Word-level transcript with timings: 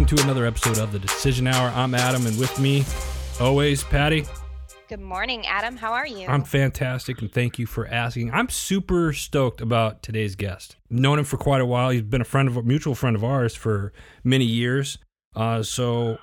welcome 0.00 0.16
to 0.16 0.24
another 0.24 0.46
episode 0.46 0.78
of 0.78 0.92
the 0.92 0.98
Decision 0.98 1.46
Hour. 1.46 1.70
I'm 1.74 1.94
Adam, 1.94 2.24
and 2.24 2.38
with 2.38 2.58
me, 2.58 2.86
always, 3.38 3.84
Patty. 3.84 4.24
Good 4.88 4.98
morning, 4.98 5.46
Adam. 5.46 5.76
How 5.76 5.92
are 5.92 6.06
you? 6.06 6.26
I'm 6.26 6.42
fantastic, 6.42 7.20
and 7.20 7.30
thank 7.30 7.58
you 7.58 7.66
for 7.66 7.86
asking. 7.86 8.32
I'm 8.32 8.48
super 8.48 9.12
stoked 9.12 9.60
about 9.60 10.02
today's 10.02 10.36
guest. 10.36 10.76
Known 10.88 11.18
him 11.18 11.26
for 11.26 11.36
quite 11.36 11.60
a 11.60 11.66
while. 11.66 11.90
He's 11.90 12.00
been 12.00 12.22
a 12.22 12.24
friend 12.24 12.48
of 12.48 12.56
a 12.56 12.62
mutual 12.62 12.94
friend 12.94 13.14
of 13.14 13.22
ours 13.22 13.54
for 13.54 13.92
many 14.24 14.46
years. 14.46 14.96
Uh, 15.36 15.62
so 15.62 16.16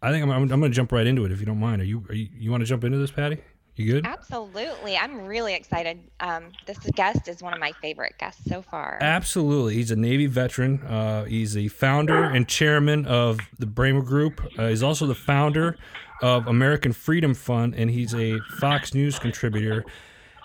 I 0.00 0.12
think 0.12 0.22
I'm, 0.22 0.30
I'm, 0.30 0.42
I'm 0.42 0.60
going 0.60 0.70
to 0.70 0.76
jump 0.76 0.92
right 0.92 1.04
into 1.06 1.24
it 1.24 1.32
if 1.32 1.40
you 1.40 1.46
don't 1.46 1.58
mind. 1.58 1.82
Are 1.82 1.86
you, 1.86 2.04
are 2.08 2.14
you 2.14 2.28
you 2.32 2.50
want 2.52 2.60
to 2.60 2.66
jump 2.66 2.84
into 2.84 2.98
this, 2.98 3.10
Patty? 3.10 3.38
You 3.76 3.92
good? 3.92 4.06
Absolutely. 4.06 4.96
I'm 4.96 5.26
really 5.26 5.54
excited. 5.54 5.98
Um, 6.20 6.52
this 6.66 6.78
guest 6.94 7.26
is 7.26 7.42
one 7.42 7.52
of 7.52 7.58
my 7.58 7.72
favorite 7.82 8.14
guests 8.18 8.42
so 8.48 8.62
far. 8.62 8.98
Absolutely. 9.00 9.74
He's 9.74 9.90
a 9.90 9.96
Navy 9.96 10.26
veteran. 10.26 10.80
Uh, 10.82 11.24
he's 11.24 11.54
the 11.54 11.66
founder 11.68 12.22
and 12.22 12.46
chairman 12.46 13.04
of 13.06 13.40
the 13.58 13.66
Bramer 13.66 14.04
Group. 14.04 14.40
Uh, 14.56 14.68
he's 14.68 14.82
also 14.82 15.06
the 15.06 15.14
founder 15.14 15.76
of 16.22 16.46
American 16.46 16.92
Freedom 16.92 17.34
Fund, 17.34 17.74
and 17.74 17.90
he's 17.90 18.14
a 18.14 18.38
Fox 18.60 18.94
News 18.94 19.18
contributor. 19.18 19.84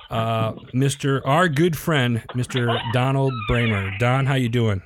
Uh, 0.10 0.54
Mr. 0.74 1.22
Our 1.24 1.48
good 1.48 1.78
friend, 1.78 2.24
Mr. 2.30 2.82
Donald 2.94 3.34
Bramer. 3.48 3.98
Don, 4.00 4.26
how 4.26 4.34
you 4.34 4.50
doing? 4.50 4.82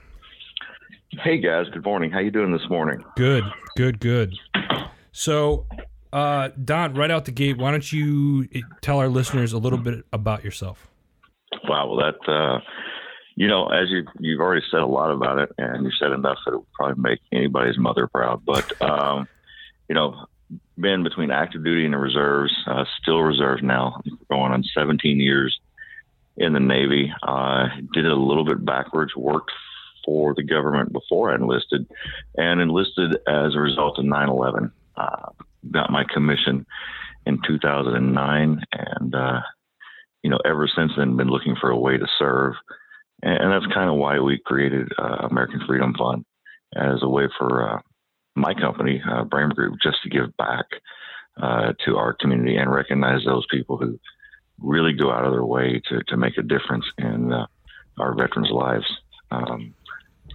Hey 1.21 1.37
guys, 1.37 1.67
good 1.71 1.85
morning. 1.85 2.11
How 2.11 2.19
you 2.19 2.31
doing 2.31 2.51
this 2.51 2.67
morning? 2.69 3.03
Good, 3.15 3.43
good, 3.77 3.99
good. 3.99 4.33
So 5.11 5.65
uh, 6.13 6.49
Don, 6.63 6.93
right 6.93 7.09
out 7.09 7.25
the 7.25 7.31
gate, 7.31 7.57
why 7.57 7.71
don't 7.71 7.91
you 7.91 8.47
tell 8.81 8.99
our 8.99 9.09
listeners 9.09 9.51
a 9.51 9.57
little 9.57 9.79
bit 9.79 10.05
about 10.13 10.43
yourself? 10.43 10.87
Wow, 11.67 11.87
well, 11.87 11.97
that 11.97 12.31
uh, 12.31 12.59
you 13.35 13.47
know, 13.47 13.67
as 13.67 13.89
you 13.89 14.05
you've 14.19 14.39
already 14.39 14.63
said 14.69 14.81
a 14.81 14.85
lot 14.85 15.11
about 15.11 15.39
it, 15.39 15.49
and 15.57 15.83
you 15.83 15.91
said 15.99 16.11
enough 16.11 16.37
that 16.45 16.53
it 16.53 16.57
would 16.57 16.71
probably 16.73 17.01
make 17.01 17.19
anybody's 17.31 17.79
mother 17.79 18.07
proud. 18.07 18.45
But 18.45 18.79
um, 18.81 19.27
you 19.89 19.95
know, 19.95 20.27
been 20.77 21.03
between 21.03 21.31
active 21.31 21.63
duty 21.63 21.85
and 21.85 21.95
the 21.95 21.97
reserves, 21.97 22.53
uh, 22.67 22.85
still 23.01 23.21
reserves 23.21 23.63
now, 23.63 23.99
going 24.29 24.51
on 24.51 24.63
17 24.63 25.19
years 25.19 25.59
in 26.37 26.53
the 26.53 26.59
Navy. 26.59 27.11
Uh, 27.23 27.69
did 27.91 28.05
it 28.05 28.11
a 28.11 28.15
little 28.15 28.45
bit 28.45 28.63
backwards. 28.63 29.15
Worked 29.15 29.51
for 30.05 30.35
the 30.35 30.43
government 30.43 30.93
before 30.93 31.31
I 31.31 31.35
enlisted, 31.35 31.87
and 32.37 32.61
enlisted 32.61 33.15
as 33.27 33.55
a 33.55 33.59
result 33.59 33.97
of 33.97 34.05
9/11. 34.05 34.71
Uh, 34.95 35.29
got 35.71 35.91
my 35.91 36.03
commission 36.13 36.65
in 37.25 37.39
2009, 37.47 38.61
and 38.73 39.15
uh, 39.15 39.39
you 40.21 40.29
know, 40.29 40.39
ever 40.45 40.69
since 40.73 40.91
then, 40.97 41.17
been 41.17 41.29
looking 41.29 41.55
for 41.59 41.69
a 41.69 41.77
way 41.77 41.97
to 41.97 42.07
serve, 42.17 42.53
and, 43.21 43.51
that's 43.51 43.73
kind 43.73 43.89
of 43.89 43.95
why 43.95 44.19
we 44.19 44.41
created 44.45 44.91
uh, 44.97 45.27
American 45.29 45.61
Freedom 45.67 45.93
Fund 45.97 46.25
as 46.75 46.99
a 47.01 47.09
way 47.09 47.27
for 47.37 47.69
uh, 47.69 47.81
my 48.35 48.53
company, 48.53 49.01
uh, 49.09 49.23
Group, 49.23 49.75
just 49.81 49.97
to 50.03 50.09
give 50.09 50.35
back 50.37 50.65
uh, 51.41 51.73
to 51.85 51.97
our 51.97 52.13
community 52.13 52.57
and 52.57 52.71
recognize 52.71 53.23
those 53.25 53.45
people 53.49 53.77
who 53.77 53.99
really 54.59 54.93
go 54.93 55.11
out 55.11 55.25
of 55.25 55.31
their 55.31 55.45
way 55.45 55.81
to 55.89 56.01
to 56.07 56.17
make 56.17 56.37
a 56.37 56.43
difference 56.43 56.85
in 56.97 57.31
uh, 57.31 57.45
our 57.99 58.15
veterans' 58.15 58.51
lives. 58.51 58.85
Um, 59.31 59.73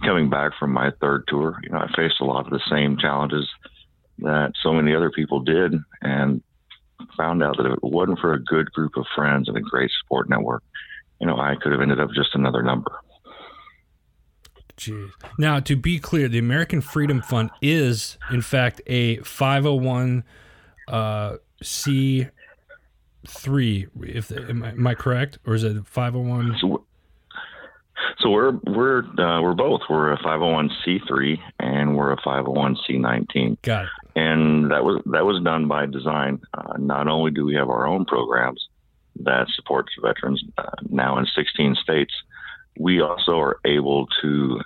coming 0.03 0.29
back 0.29 0.51
from 0.59 0.71
my 0.71 0.91
third 1.01 1.23
tour, 1.27 1.59
you 1.63 1.69
know, 1.69 1.79
I 1.79 1.87
faced 1.95 2.21
a 2.21 2.25
lot 2.25 2.45
of 2.45 2.51
the 2.51 2.61
same 2.69 2.97
challenges 2.97 3.47
that 4.21 4.53
so 4.61 4.71
many 4.73 4.95
other 4.95 5.11
people 5.11 5.39
did 5.39 5.75
and 6.01 6.41
found 7.15 7.43
out 7.43 7.57
that 7.57 7.65
if 7.65 7.73
it 7.73 7.83
wasn't 7.83 8.19
for 8.19 8.33
a 8.33 8.43
good 8.43 8.71
group 8.71 8.97
of 8.97 9.05
friends 9.15 9.47
and 9.47 9.57
a 9.57 9.61
great 9.61 9.89
support 10.01 10.29
network, 10.29 10.63
you 11.19 11.27
know, 11.27 11.37
I 11.37 11.55
could 11.61 11.71
have 11.71 11.81
ended 11.81 11.99
up 11.99 12.09
just 12.13 12.35
another 12.35 12.63
number. 12.63 12.91
Jeez. 14.77 15.11
Now, 15.37 15.59
to 15.59 15.75
be 15.75 15.99
clear, 15.99 16.29
the 16.29 16.39
American 16.39 16.79
Freedom 16.79 17.21
Fund 17.21 17.51
is, 17.61 18.17
in 18.31 18.41
fact, 18.41 18.81
a 18.87 19.17
501 19.17 20.23
uh, 20.87 21.35
C3. 21.61 22.29
If 24.01 24.31
am 24.31 24.63
I, 24.63 24.69
am 24.69 24.87
I, 24.87 24.95
correct, 24.95 25.39
or 25.45 25.53
is 25.55 25.65
it 25.65 25.85
501? 25.85 26.55
So, 26.61 26.85
so 28.19 28.29
we're 28.29 28.53
we're 28.65 28.99
uh, 29.19 29.41
we're 29.41 29.53
both. 29.53 29.81
We're 29.89 30.13
a 30.13 30.17
501c3 30.19 31.39
and 31.59 31.95
we're 31.95 32.13
a 32.13 32.17
501c19. 32.17 33.61
Got 33.61 33.85
it 33.85 33.89
and 34.19 34.71
that 34.71 34.83
was 34.83 35.01
that 35.05 35.25
was 35.25 35.41
done 35.43 35.67
by 35.67 35.85
design. 35.85 36.41
Uh, 36.53 36.77
not 36.77 37.07
only 37.07 37.31
do 37.31 37.45
we 37.45 37.55
have 37.55 37.69
our 37.69 37.87
own 37.87 38.05
programs 38.05 38.67
that 39.21 39.47
supports 39.55 39.91
veterans 40.01 40.43
uh, 40.57 40.63
now 40.89 41.17
in 41.17 41.25
16 41.25 41.75
states, 41.75 42.13
we 42.77 43.01
also 43.01 43.39
are 43.39 43.59
able 43.65 44.07
to 44.21 44.61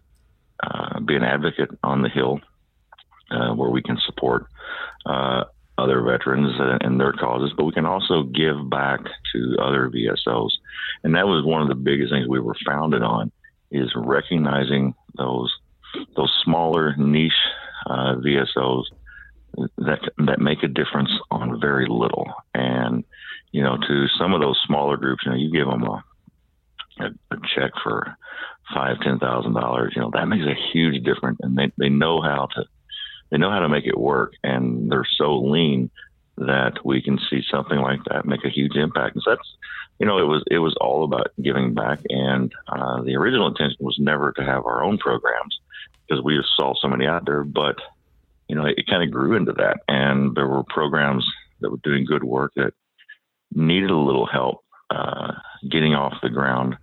uh, 0.63 0.99
be 1.01 1.15
an 1.15 1.23
advocate 1.23 1.69
on 1.83 2.01
the 2.01 2.09
Hill, 2.09 2.39
uh, 3.31 3.53
where 3.53 3.69
we 3.69 3.81
can 3.81 3.97
support 4.05 4.47
uh, 5.05 5.43
other 5.83 6.01
veterans 6.01 6.53
and 6.81 6.99
their 6.99 7.13
causes, 7.13 7.53
but 7.55 7.65
we 7.65 7.73
can 7.73 7.85
also 7.85 8.23
give 8.23 8.69
back 8.69 9.01
to 9.33 9.57
other 9.61 9.89
VSOs, 9.89 10.51
and 11.03 11.15
that 11.15 11.27
was 11.27 11.45
one 11.45 11.61
of 11.61 11.67
the 11.67 11.75
biggest 11.75 12.11
things 12.11 12.27
we 12.27 12.39
were 12.39 12.55
founded 12.65 13.03
on 13.03 13.31
is 13.71 13.91
recognizing 13.95 14.93
those 15.17 15.53
those 16.15 16.33
smaller 16.43 16.95
niche 16.97 17.31
uh, 17.85 18.15
VSOs 18.15 18.85
that 19.77 19.99
that 20.17 20.39
make 20.39 20.63
a 20.63 20.67
difference 20.67 21.11
on 21.29 21.59
very 21.59 21.87
little. 21.87 22.31
And 22.53 23.03
you 23.51 23.63
know, 23.63 23.77
to 23.77 24.07
some 24.17 24.33
of 24.33 24.41
those 24.41 24.59
smaller 24.65 24.97
groups, 24.97 25.23
you 25.25 25.31
know, 25.31 25.37
you 25.37 25.51
give 25.51 25.67
them 25.67 25.83
a 25.83 26.03
a, 26.99 27.05
a 27.31 27.37
check 27.55 27.71
for 27.83 28.15
five, 28.73 28.99
ten 29.01 29.19
thousand 29.19 29.53
dollars. 29.53 29.93
You 29.95 30.01
know, 30.01 30.11
that 30.13 30.27
makes 30.27 30.45
a 30.45 30.71
huge 30.71 31.03
difference, 31.03 31.39
and 31.41 31.57
they 31.57 31.71
they 31.77 31.89
know 31.89 32.21
how 32.21 32.47
to 32.55 32.65
they 33.33 33.39
know 33.39 33.49
how 33.49 33.61
to 33.61 33.67
make 33.67 33.87
it 33.87 33.97
work, 33.97 34.35
and 34.43 34.91
they're 34.91 35.07
so 35.17 35.39
lean 35.39 35.89
that 36.37 36.85
we 36.85 37.01
can 37.01 37.19
see 37.31 37.41
something 37.49 37.79
like 37.79 37.99
that 38.05 38.25
make 38.25 38.45
a 38.45 38.49
huge 38.49 38.75
impact. 38.75 39.15
And 39.15 39.23
so 39.23 39.31
that's 39.31 39.57
you 39.99 40.05
know, 40.05 40.19
it 40.19 40.27
was 40.27 40.43
it 40.51 40.59
was 40.59 40.75
all 40.79 41.03
about 41.03 41.31
giving 41.41 41.73
back, 41.73 41.99
and 42.09 42.53
uh, 42.67 43.01
the 43.01 43.15
original 43.15 43.47
intention 43.47 43.77
was 43.79 43.97
never 43.99 44.33
to 44.33 44.43
have 44.43 44.67
our 44.67 44.83
own 44.83 44.99
programs 44.99 45.59
because 46.07 46.23
we 46.23 46.37
just 46.37 46.55
saw 46.55 46.75
so 46.75 46.87
many 46.87 47.07
out 47.07 47.25
there, 47.25 47.43
but 47.43 47.77
you 48.47 48.55
know, 48.55 48.65
it, 48.65 48.75
it 48.77 48.87
kind 48.87 49.01
of 49.01 49.09
grew 49.09 49.35
into 49.35 49.53
that. 49.53 49.77
And 49.87 50.35
there 50.35 50.47
were 50.47 50.63
programs 50.63 51.27
that 51.61 51.71
were 51.71 51.77
doing 51.83 52.05
good 52.05 52.23
work 52.23 52.51
that 52.55 52.73
needed 53.55 53.89
a 53.89 53.97
little 53.97 54.27
help 54.27 54.63
uh, 54.91 55.31
getting 55.71 55.95
off 55.95 56.21
the 56.21 56.29
ground. 56.29 56.77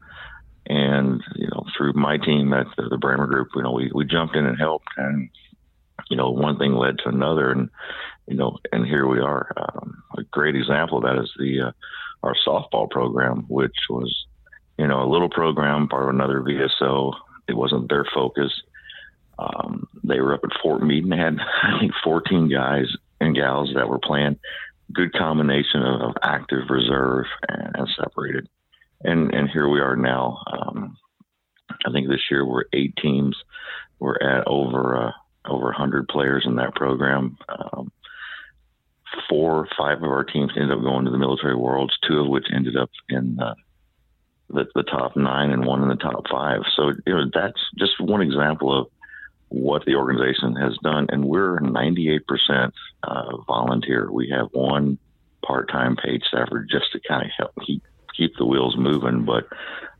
And, 0.66 1.22
you 1.36 1.48
know, 1.48 1.66
through 1.76 1.92
my 1.92 2.16
team 2.16 2.52
at 2.54 2.66
the, 2.76 2.88
the 2.88 2.96
Bramer 2.96 3.28
Group, 3.28 3.48
you 3.54 3.62
know, 3.62 3.72
we, 3.72 3.90
we 3.94 4.04
jumped 4.04 4.34
in 4.34 4.46
and 4.46 4.58
helped. 4.58 4.88
And, 4.96 5.28
you 6.10 6.16
know, 6.16 6.30
one 6.30 6.58
thing 6.58 6.74
led 6.74 6.98
to 6.98 7.08
another. 7.08 7.50
And, 7.50 7.70
you 8.26 8.36
know, 8.36 8.58
and 8.72 8.84
here 8.84 9.06
we 9.06 9.20
are. 9.20 9.52
Um, 9.56 10.02
a 10.18 10.22
great 10.24 10.56
example 10.56 10.98
of 10.98 11.04
that 11.04 11.22
is 11.22 11.30
the, 11.38 11.68
uh, 11.68 11.72
our 12.22 12.34
softball 12.46 12.90
program, 12.90 13.46
which 13.48 13.76
was, 13.88 14.26
you 14.76 14.86
know, 14.86 15.02
a 15.02 15.10
little 15.10 15.30
program, 15.30 15.88
part 15.88 16.04
of 16.04 16.10
another 16.10 16.40
VSO. 16.40 17.14
It 17.48 17.56
wasn't 17.56 17.88
their 17.88 18.04
focus. 18.12 18.52
Um, 19.38 19.88
they 20.04 20.20
were 20.20 20.34
up 20.34 20.44
at 20.44 20.60
Fort 20.62 20.82
Meade 20.82 21.04
and 21.04 21.14
had, 21.14 21.38
I 21.62 21.78
think, 21.78 21.92
14 22.04 22.50
guys 22.50 22.86
and 23.20 23.34
gals 23.34 23.70
that 23.74 23.88
were 23.88 23.98
playing. 23.98 24.38
Good 24.92 25.12
combination 25.12 25.82
of, 25.82 26.14
active, 26.22 26.68
reserve, 26.68 27.26
and, 27.48 27.76
and, 27.76 27.88
separated. 27.96 28.48
And 29.02 29.32
and 29.32 29.48
here 29.48 29.68
we 29.68 29.80
are 29.80 29.94
now. 29.94 30.42
Um, 30.46 30.98
I 31.86 31.92
think 31.92 32.08
this 32.08 32.22
year 32.30 32.44
we're 32.44 32.64
eight 32.72 32.96
teams. 32.96 33.36
We're 34.00 34.16
at 34.16 34.46
over 34.48 34.96
uh, 34.96 35.12
over 35.44 35.66
100 35.66 36.08
players 36.08 36.44
in 36.46 36.56
that 36.56 36.74
program. 36.74 37.36
Um, 37.48 37.92
four 39.28 39.56
or 39.56 39.68
five 39.76 39.98
of 39.98 40.10
our 40.10 40.24
teams 40.24 40.52
ended 40.56 40.76
up 40.76 40.82
going 40.82 41.04
to 41.04 41.10
the 41.10 41.18
military 41.18 41.56
worlds, 41.56 41.96
two 42.06 42.20
of 42.20 42.28
which 42.28 42.46
ended 42.54 42.76
up 42.76 42.90
in 43.08 43.38
uh, 43.40 43.54
the, 44.48 44.66
the 44.74 44.82
top 44.82 45.16
nine 45.16 45.50
and 45.50 45.64
one 45.64 45.82
in 45.82 45.88
the 45.88 45.96
top 45.96 46.24
five. 46.30 46.60
So 46.76 46.92
you 47.06 47.14
know 47.14 47.24
that's 47.32 47.60
just 47.78 48.00
one 48.00 48.22
example 48.22 48.78
of 48.78 48.86
what 49.48 49.84
the 49.84 49.96
organization 49.96 50.54
has 50.56 50.76
done, 50.82 51.06
and 51.10 51.24
we're 51.24 51.58
98% 51.58 52.20
uh, 53.02 53.36
volunteer. 53.48 54.10
We 54.10 54.30
have 54.30 54.48
one 54.52 54.98
part-time 55.44 55.96
paid 55.96 56.22
staffer 56.22 56.66
just 56.70 56.92
to 56.92 57.00
kind 57.06 57.24
of 57.24 57.30
help 57.36 57.52
keep 57.66 57.82
keep 58.16 58.36
the 58.36 58.44
wheels 58.44 58.76
moving. 58.76 59.24
But 59.24 59.44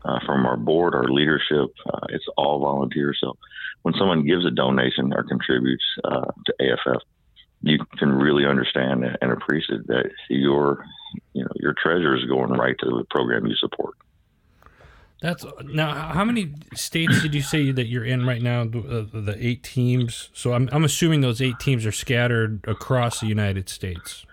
uh, 0.05 0.19
from 0.27 0.47
our 0.47 0.57
board, 0.57 0.95
our 0.95 1.09
leadership, 1.09 1.71
uh, 1.93 2.07
it's 2.11 2.25
all 2.37 2.61
volunteer. 2.61 3.15
So 3.19 3.37
when 3.83 3.95
someone 3.99 4.27
gives 4.27 4.47
a 4.47 4.51
donation 4.51 5.13
or 5.13 5.25
contributes 5.25 5.85
uh, 6.05 6.27
to 6.47 6.55
AFF, 6.61 7.03
you 7.63 7.79
can 7.99 8.13
really 8.13 8.47
understand 8.47 9.05
and 9.21 9.33
appreciate 9.33 9.87
that 9.87 10.11
your 10.29 10.85
you 11.35 11.43
know 11.43 11.51
your 11.57 11.75
treasure 11.75 12.17
is 12.17 12.25
going 12.25 12.53
right 12.53 12.77
to 12.79 12.87
the 12.87 13.05
program 13.11 13.47
you 13.47 13.55
support. 13.57 13.95
That's 15.21 15.45
now. 15.65 16.13
How 16.13 16.25
many 16.25 16.55
states 16.75 17.21
did 17.21 17.35
you 17.35 17.43
say 17.43 17.71
that 17.73 17.87
you're 17.89 18.05
in 18.05 18.27
right 18.27 18.41
now? 18.41 18.65
The, 18.65 19.07
the 19.13 19.37
eight 19.39 19.63
teams. 19.63 20.31
So 20.33 20.55
I'm 20.55 20.69
I'm 20.73 20.85
assuming 20.85 21.21
those 21.21 21.43
eight 21.43 21.59
teams 21.59 21.85
are 21.85 21.93
scattered 21.93 22.65
across 22.67 23.21
the 23.21 23.27
United 23.27 23.69
States. 23.69 24.25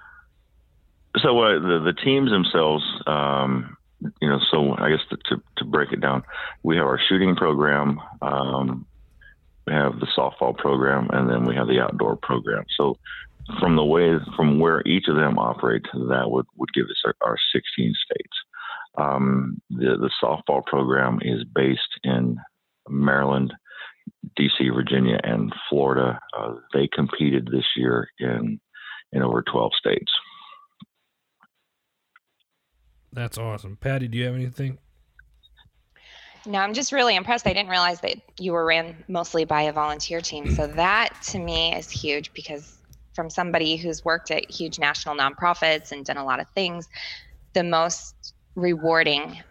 So 1.22 1.40
uh, 1.42 1.60
the 1.60 1.80
the 1.84 1.94
teams 1.94 2.32
themselves, 2.32 2.86
um, 3.06 3.77
you 4.22 4.30
know. 4.30 4.40
So 4.52 4.76
I 4.78 4.90
guess 4.90 5.00
to, 5.10 5.18
to, 5.30 5.44
to 5.58 5.66
break 5.66 5.92
it 5.92 6.02
down, 6.02 6.24
we 6.64 6.78
have 6.78 6.86
our 6.86 7.00
shooting 7.10 7.36
program, 7.36 8.00
um, 8.22 8.86
we 9.66 9.74
have 9.74 10.00
the 10.00 10.08
softball 10.18 10.58
program, 10.58 11.10
and 11.12 11.30
then 11.30 11.46
we 11.46 11.56
have 11.56 11.68
the 11.68 11.80
outdoor 11.80 12.16
program. 12.16 12.66
So 12.78 12.98
from 13.60 13.76
the 13.76 13.86
way 13.86 14.18
from 14.36 14.60
where 14.60 14.82
each 14.86 15.08
of 15.08 15.16
them 15.16 15.38
operate, 15.38 15.84
that 15.94 16.30
would 16.30 16.46
would 16.56 16.74
give 16.74 16.86
us 16.86 17.02
our, 17.06 17.16
our 17.22 17.38
16 17.54 17.94
states. 18.06 18.38
Um, 18.98 19.62
the 19.70 19.98
the 19.98 20.12
softball 20.24 20.66
program 20.66 21.20
is 21.22 21.44
based 21.44 21.82
in 22.04 22.38
Maryland, 22.90 23.54
D.C., 24.36 24.70
Virginia, 24.70 25.20
and 25.24 25.54
Florida. 25.70 26.20
Uh, 26.38 26.56
they 26.74 26.88
competed 26.88 27.48
this 27.52 27.66
year 27.76 28.10
in 28.20 28.60
in 29.14 29.22
over 29.22 29.42
12 29.42 29.72
states. 29.80 30.12
That's 33.18 33.40
awesome, 33.40 33.78
Patty. 33.78 34.08
Do 34.08 34.16
you 34.16 34.26
have 34.26 34.36
anything? 34.36 34.78
No, 36.46 36.60
I'm 36.60 36.76
just 36.76 36.92
really 36.92 37.16
impressed. 37.16 37.48
I 37.48 37.54
didn't 37.54 37.72
realize 37.72 38.00
that 38.02 38.18
you 38.38 38.54
were 38.54 38.64
ran 38.64 38.96
mostly 39.08 39.44
by 39.44 39.64
a 39.64 39.74
volunteer 39.74 40.22
team. 40.22 40.54
So 40.54 40.68
that 40.76 41.20
to 41.30 41.40
me 41.40 41.74
is 41.74 41.90
huge 41.90 42.32
because 42.34 42.78
from 43.16 43.32
somebody 43.32 43.76
who's 43.76 44.06
worked 44.06 44.30
at 44.30 44.52
huge 44.52 44.78
national 44.78 45.16
nonprofits 45.16 45.92
and 45.92 46.06
done 46.06 46.18
a 46.18 46.24
lot 46.24 46.40
of 46.40 46.48
things, 46.50 46.88
the 47.54 47.64
most 47.64 48.36
rewarding 48.54 49.42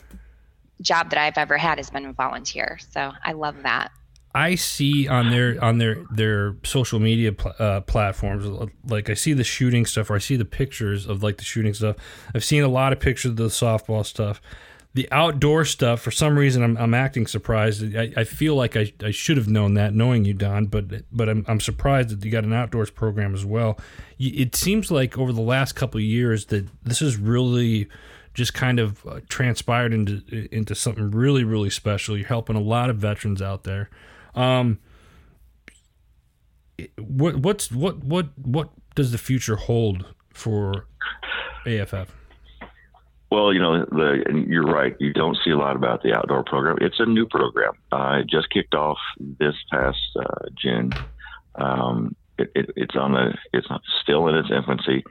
job 0.80 1.10
that 1.10 1.18
I've 1.18 1.36
ever 1.36 1.58
had 1.58 1.78
has 1.78 1.90
been 1.90 2.06
a 2.06 2.12
volunteer. 2.12 2.78
So 2.92 3.10
I 3.24 3.32
love 3.32 3.64
that. 3.64 3.90
I 4.36 4.54
see 4.54 5.08
on 5.08 5.30
their 5.30 5.62
on 5.64 5.78
their 5.78 6.04
their 6.10 6.56
social 6.62 7.00
media 7.00 7.32
pl- 7.32 7.54
uh, 7.58 7.80
platforms, 7.80 8.70
like 8.86 9.08
I 9.08 9.14
see 9.14 9.32
the 9.32 9.44
shooting 9.44 9.86
stuff, 9.86 10.10
or 10.10 10.16
I 10.16 10.18
see 10.18 10.36
the 10.36 10.44
pictures 10.44 11.06
of 11.06 11.22
like 11.22 11.38
the 11.38 11.44
shooting 11.44 11.72
stuff. 11.72 11.96
I've 12.34 12.44
seen 12.44 12.62
a 12.62 12.68
lot 12.68 12.92
of 12.92 13.00
pictures 13.00 13.30
of 13.30 13.36
the 13.36 13.46
softball 13.46 14.04
stuff, 14.04 14.42
the 14.96 15.08
outdoor 15.10 15.64
stuff, 15.64 16.00
for 16.00 16.10
some 16.10 16.38
reason, 16.38 16.62
I'm, 16.62 16.76
I'm 16.76 16.94
acting 16.94 17.26
surprised. 17.26 17.96
I, 17.96 18.12
I 18.16 18.24
feel 18.24 18.54
like 18.54 18.76
I, 18.76 18.92
I 19.02 19.10
should 19.10 19.36
have 19.36 19.46
known 19.46 19.74
that, 19.74 19.94
knowing 19.94 20.24
you, 20.24 20.32
Don, 20.32 20.66
but 20.66 20.84
but 21.10 21.28
I'm, 21.28 21.44
I'm 21.48 21.60
surprised 21.60 22.08
that 22.10 22.24
you 22.24 22.30
got 22.30 22.44
an 22.44 22.52
outdoors 22.52 22.90
program 22.90 23.34
as 23.34 23.44
well. 23.44 23.78
It 24.18 24.56
seems 24.56 24.90
like 24.90 25.18
over 25.18 25.32
the 25.32 25.42
last 25.42 25.72
couple 25.72 26.00
years 26.00 26.46
that 26.46 26.66
this 26.82 27.00
has 27.00 27.16
really 27.16 27.88
just 28.32 28.54
kind 28.54 28.78
of 28.78 29.06
uh, 29.06 29.20
transpired 29.28 29.92
into 29.94 30.22
into 30.50 30.74
something 30.74 31.10
really 31.10 31.44
really 31.44 31.70
special. 31.70 32.16
You're 32.16 32.28
helping 32.28 32.56
a 32.56 32.60
lot 32.60 32.90
of 32.90 32.96
veterans 32.96 33.42
out 33.42 33.64
there. 33.64 33.90
Um, 34.36 34.78
what 36.98 37.36
what's 37.36 37.72
what 37.72 38.04
what 38.04 38.38
what 38.38 38.70
does 38.94 39.12
the 39.12 39.18
future 39.18 39.56
hold 39.56 40.14
for 40.32 40.86
AFF? 41.66 42.14
Well, 43.30 43.52
you 43.52 43.60
know, 43.60 43.84
the, 43.86 44.44
you're 44.46 44.66
right. 44.66 44.94
You 45.00 45.12
don't 45.12 45.36
see 45.44 45.50
a 45.50 45.56
lot 45.56 45.74
about 45.74 46.02
the 46.02 46.14
outdoor 46.14 46.44
program. 46.44 46.78
It's 46.80 47.00
a 47.00 47.06
new 47.06 47.26
program. 47.26 47.72
Uh, 47.90 48.18
it 48.20 48.28
just 48.30 48.50
kicked 48.50 48.74
off 48.74 48.98
this 49.18 49.54
past 49.72 49.98
uh, 50.16 50.48
June. 50.56 50.92
Um, 51.56 52.14
it, 52.38 52.52
it, 52.54 52.70
it's 52.76 52.94
on 52.94 53.14
the. 53.14 53.34
It's 53.52 53.66
still 54.02 54.28
in 54.28 54.36
its 54.36 54.50
infancy. 54.50 55.02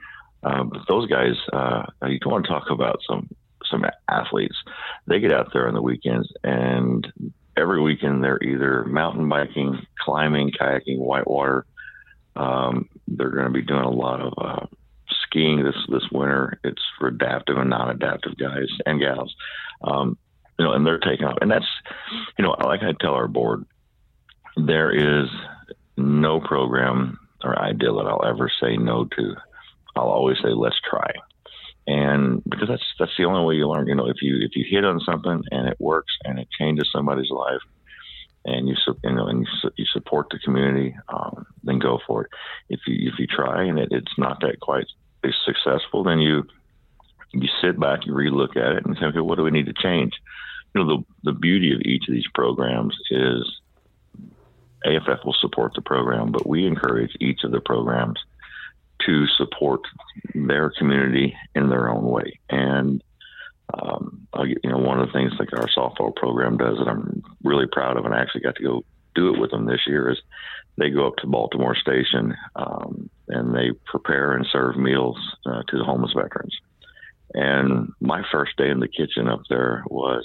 Um, 0.42 0.70
but 0.70 0.82
those 0.88 1.08
guys, 1.08 1.34
uh, 1.52 1.82
you 2.06 2.18
want 2.24 2.44
to 2.44 2.50
talk 2.50 2.70
about 2.70 3.00
some 3.06 3.28
some 3.70 3.84
athletes. 4.08 4.56
They 5.06 5.20
get 5.20 5.32
out 5.32 5.52
there 5.52 5.68
on 5.68 5.74
the 5.74 5.82
weekends, 5.82 6.32
and 6.42 7.06
every 7.56 7.80
weekend 7.80 8.22
they're 8.22 8.42
either 8.42 8.84
mountain 8.84 9.28
biking, 9.28 9.86
climbing, 9.98 10.50
kayaking, 10.50 10.98
whitewater. 10.98 11.66
Um, 12.34 12.88
they're 13.08 13.30
going 13.30 13.46
to 13.46 13.52
be 13.52 13.62
doing 13.62 13.84
a 13.84 13.90
lot 13.90 14.20
of 14.20 14.34
uh, 14.36 14.66
skiing 15.22 15.64
this 15.64 15.76
this 15.88 16.04
winter. 16.12 16.58
It's 16.64 16.82
for 16.98 17.08
adaptive 17.08 17.56
and 17.56 17.70
non-adaptive 17.70 18.36
guys 18.36 18.68
and 18.84 19.00
gals, 19.00 19.34
um, 19.82 20.18
you 20.58 20.64
know, 20.64 20.72
and 20.72 20.86
they're 20.86 20.98
taking 20.98 21.26
off. 21.26 21.38
And 21.40 21.50
that's, 21.50 21.66
you 22.38 22.44
know, 22.44 22.56
like 22.64 22.82
I 22.82 22.92
tell 23.00 23.14
our 23.14 23.28
board, 23.28 23.64
there 24.56 24.90
is 24.90 25.28
no 25.96 26.40
program 26.40 27.18
or 27.42 27.58
idea 27.58 27.92
that 27.92 28.06
I'll 28.06 28.24
ever 28.26 28.50
say 28.60 28.76
no 28.76 29.04
to. 29.04 29.34
I'll 29.94 30.08
always 30.08 30.36
say 30.42 30.50
let's 30.50 30.76
try, 30.88 31.10
and 31.86 32.42
because 32.44 32.68
that's 32.68 32.84
that's 32.98 33.16
the 33.16 33.24
only 33.24 33.44
way 33.46 33.54
you 33.54 33.68
learn. 33.68 33.86
You 33.86 33.94
know, 33.94 34.08
if 34.08 34.16
you 34.20 34.38
if 34.40 34.56
you 34.56 34.64
hit 34.68 34.84
on 34.84 35.00
something 35.00 35.42
and 35.50 35.68
it 35.68 35.76
works 35.78 36.12
and 36.24 36.38
it 36.38 36.48
changes 36.58 36.88
somebody's 36.92 37.30
life, 37.30 37.60
and 38.44 38.68
you 38.68 38.74
you 39.04 39.14
know 39.14 39.26
and 39.26 39.46
you, 39.76 39.84
support 39.92 40.26
the 40.30 40.38
community, 40.38 40.96
um, 41.08 41.46
then 41.62 41.78
go 41.78 42.00
for 42.06 42.24
it. 42.24 42.30
If 42.68 42.80
you 42.86 43.10
if 43.10 43.18
you 43.18 43.26
try 43.26 43.64
and 43.64 43.78
it, 43.78 43.88
it's 43.92 44.18
not 44.18 44.40
that 44.40 44.60
quite 44.60 44.86
successful, 45.44 46.04
then 46.04 46.18
you 46.18 46.44
you 47.32 47.48
sit 47.60 47.78
back, 47.78 48.06
you 48.06 48.12
relook 48.12 48.56
at 48.56 48.76
it, 48.76 48.86
and 48.86 48.96
say, 48.98 49.06
okay, 49.06 49.20
what 49.20 49.36
do 49.36 49.42
we 49.42 49.50
need 49.50 49.66
to 49.66 49.72
change? 49.72 50.12
You 50.74 50.84
know, 50.84 50.96
the 50.96 51.30
the 51.30 51.38
beauty 51.38 51.72
of 51.72 51.80
each 51.82 52.08
of 52.08 52.14
these 52.14 52.28
programs 52.34 52.96
is 53.10 53.60
AFF 54.84 55.24
will 55.24 55.36
support 55.40 55.72
the 55.74 55.82
program, 55.82 56.32
but 56.32 56.48
we 56.48 56.66
encourage 56.66 57.16
each 57.20 57.44
of 57.44 57.52
the 57.52 57.60
programs 57.60 58.18
to 59.04 59.26
support 59.36 59.80
their 60.34 60.70
community 60.70 61.36
in 61.54 61.68
their 61.68 61.88
own 61.88 62.04
way. 62.04 62.38
And 62.48 63.02
um, 63.74 64.26
you 64.44 64.70
know, 64.70 64.78
one 64.78 65.00
of 65.00 65.06
the 65.06 65.12
things 65.12 65.32
like 65.38 65.52
our 65.52 65.68
softball 65.76 66.14
program 66.14 66.56
does 66.56 66.78
that 66.78 66.88
I'm 66.88 67.22
really 67.42 67.66
proud 67.70 67.96
of, 67.96 68.04
and 68.04 68.14
I 68.14 68.20
actually 68.20 68.42
got 68.42 68.56
to 68.56 68.62
go 68.62 68.84
do 69.14 69.34
it 69.34 69.40
with 69.40 69.50
them 69.50 69.66
this 69.66 69.80
year, 69.86 70.10
is 70.10 70.18
they 70.78 70.90
go 70.90 71.06
up 71.06 71.16
to 71.16 71.26
Baltimore 71.26 71.74
Station 71.74 72.36
um, 72.54 73.10
and 73.28 73.54
they 73.54 73.70
prepare 73.84 74.34
and 74.34 74.46
serve 74.52 74.76
meals 74.76 75.18
uh, 75.46 75.62
to 75.68 75.78
the 75.78 75.84
homeless 75.84 76.12
veterans. 76.12 76.54
And 77.34 77.92
my 78.00 78.22
first 78.30 78.56
day 78.56 78.70
in 78.70 78.80
the 78.80 78.88
kitchen 78.88 79.28
up 79.28 79.40
there 79.48 79.82
was 79.88 80.24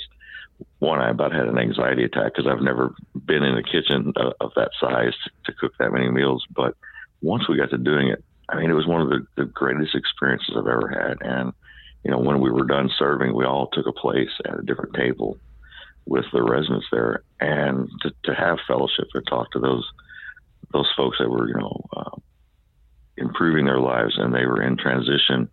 one, 0.79 0.99
I 0.99 1.09
about 1.09 1.33
had 1.33 1.47
an 1.47 1.57
anxiety 1.57 2.03
attack 2.03 2.33
because 2.35 2.47
I've 2.47 2.61
never 2.61 2.93
been 3.25 3.43
in 3.43 3.57
a 3.57 3.63
kitchen 3.63 4.13
of, 4.15 4.33
of 4.39 4.51
that 4.55 4.71
size 4.79 5.13
to, 5.23 5.51
to, 5.51 5.57
cook 5.57 5.73
that 5.79 5.91
many 5.91 6.09
meals. 6.09 6.45
But 6.55 6.75
once 7.21 7.49
we 7.49 7.57
got 7.57 7.71
to 7.71 7.77
doing 7.77 8.09
it, 8.09 8.23
I 8.51 8.57
mean, 8.57 8.69
it 8.69 8.73
was 8.75 8.87
one 8.87 9.01
of 9.01 9.09
the, 9.09 9.25
the 9.37 9.45
greatest 9.45 9.95
experiences 9.95 10.55
I've 10.57 10.67
ever 10.67 10.89
had. 10.89 11.17
And, 11.21 11.53
you 12.03 12.11
know, 12.11 12.19
when 12.19 12.41
we 12.41 12.51
were 12.51 12.65
done 12.65 12.89
serving, 12.99 13.33
we 13.33 13.45
all 13.45 13.67
took 13.67 13.87
a 13.87 13.93
place 13.93 14.29
at 14.45 14.59
a 14.59 14.63
different 14.63 14.93
table 14.93 15.37
with 16.05 16.25
the 16.33 16.43
residents 16.43 16.87
there 16.91 17.23
and 17.39 17.89
to, 18.01 18.11
to 18.25 18.33
have 18.33 18.57
fellowship 18.67 19.07
and 19.13 19.25
talk 19.27 19.51
to 19.51 19.59
those 19.59 19.87
those 20.73 20.89
folks 20.95 21.17
that 21.19 21.29
were, 21.29 21.49
you 21.49 21.53
know, 21.53 21.81
uh, 21.95 22.17
improving 23.17 23.65
their 23.65 23.79
lives 23.79 24.13
and 24.17 24.33
they 24.33 24.45
were 24.45 24.61
in 24.61 24.77
transition 24.77 25.49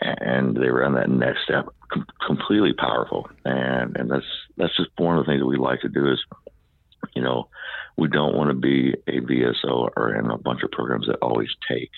and 0.00 0.56
they 0.56 0.70
were 0.70 0.84
on 0.84 0.94
that 0.94 1.10
next 1.10 1.42
step 1.44 1.66
com- 1.92 2.06
completely 2.26 2.72
powerful 2.72 3.28
and 3.44 3.96
and 3.96 4.10
that's 4.10 4.24
that's 4.56 4.76
just 4.76 4.90
one 4.96 5.18
of 5.18 5.24
the 5.24 5.30
things 5.30 5.40
that 5.40 5.46
we 5.46 5.56
like 5.56 5.80
to 5.80 5.88
do 5.88 6.10
is 6.10 6.18
you 7.14 7.22
know 7.22 7.48
we 7.96 8.08
don't 8.08 8.36
want 8.36 8.48
to 8.48 8.54
be 8.54 8.94
a 9.06 9.20
VSO 9.20 9.90
or 9.96 10.14
in 10.14 10.30
a 10.30 10.38
bunch 10.38 10.62
of 10.62 10.70
programs 10.70 11.06
that 11.06 11.16
always 11.16 11.50
take 11.68 11.90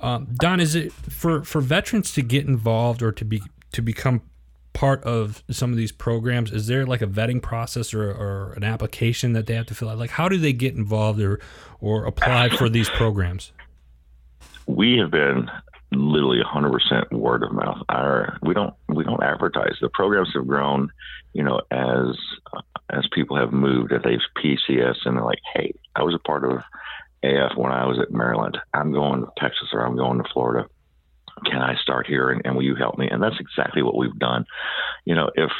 Um, 0.00 0.28
Don, 0.34 0.60
is 0.60 0.76
it 0.76 0.92
for, 0.92 1.42
for 1.42 1.60
veterans 1.60 2.12
to 2.12 2.22
get 2.22 2.46
involved 2.46 3.02
or 3.02 3.10
to 3.12 3.24
be 3.24 3.42
to 3.72 3.82
become 3.82 4.22
part 4.72 5.02
of 5.04 5.42
some 5.50 5.70
of 5.70 5.76
these 5.76 5.92
programs? 5.92 6.52
Is 6.52 6.66
there 6.66 6.86
like 6.86 7.02
a 7.02 7.06
vetting 7.06 7.42
process 7.42 7.92
or, 7.94 8.10
or 8.10 8.52
an 8.54 8.64
application 8.64 9.32
that 9.32 9.46
they 9.46 9.54
have 9.54 9.66
to 9.66 9.74
fill 9.74 9.88
out? 9.88 9.98
Like, 9.98 10.10
how 10.10 10.28
do 10.28 10.38
they 10.38 10.52
get 10.52 10.74
involved 10.74 11.20
or 11.20 11.40
or 11.80 12.04
apply 12.04 12.50
for 12.50 12.68
these 12.68 12.88
programs? 12.90 13.52
We 14.66 14.98
have 14.98 15.10
been 15.10 15.50
literally 15.92 16.40
100% 16.42 17.12
word 17.12 17.42
of 17.42 17.52
mouth. 17.52 17.78
Our 17.88 18.38
we 18.42 18.54
don't 18.54 18.74
we 18.88 19.04
don't 19.04 19.22
advertise. 19.22 19.76
The 19.80 19.88
programs 19.88 20.30
have 20.34 20.46
grown, 20.46 20.90
you 21.32 21.42
know, 21.42 21.60
as 21.70 22.16
as 22.90 23.06
people 23.12 23.36
have 23.36 23.52
moved. 23.52 23.92
If 23.92 24.02
they've 24.02 24.18
PCS 24.42 24.96
and 25.04 25.16
they're 25.16 25.24
like, 25.24 25.40
hey, 25.54 25.72
I 25.96 26.02
was 26.02 26.14
a 26.14 26.18
part 26.18 26.44
of 26.44 26.62
AF 27.22 27.56
when 27.56 27.72
I 27.72 27.86
was 27.86 27.98
at 27.98 28.12
Maryland. 28.12 28.58
I'm 28.74 28.92
going 28.92 29.22
to 29.22 29.32
Texas 29.38 29.68
or 29.72 29.80
I'm 29.80 29.96
going 29.96 30.18
to 30.18 30.28
Florida. 30.32 30.68
Can 31.44 31.60
I 31.60 31.76
start 31.82 32.06
here 32.06 32.30
and, 32.30 32.42
and 32.44 32.54
will 32.54 32.64
you 32.64 32.74
help 32.74 32.98
me? 32.98 33.08
And 33.10 33.22
that's 33.22 33.40
exactly 33.40 33.82
what 33.82 33.96
we've 33.96 34.18
done. 34.18 34.44
You 35.04 35.14
know, 35.14 35.30
if 35.34 35.50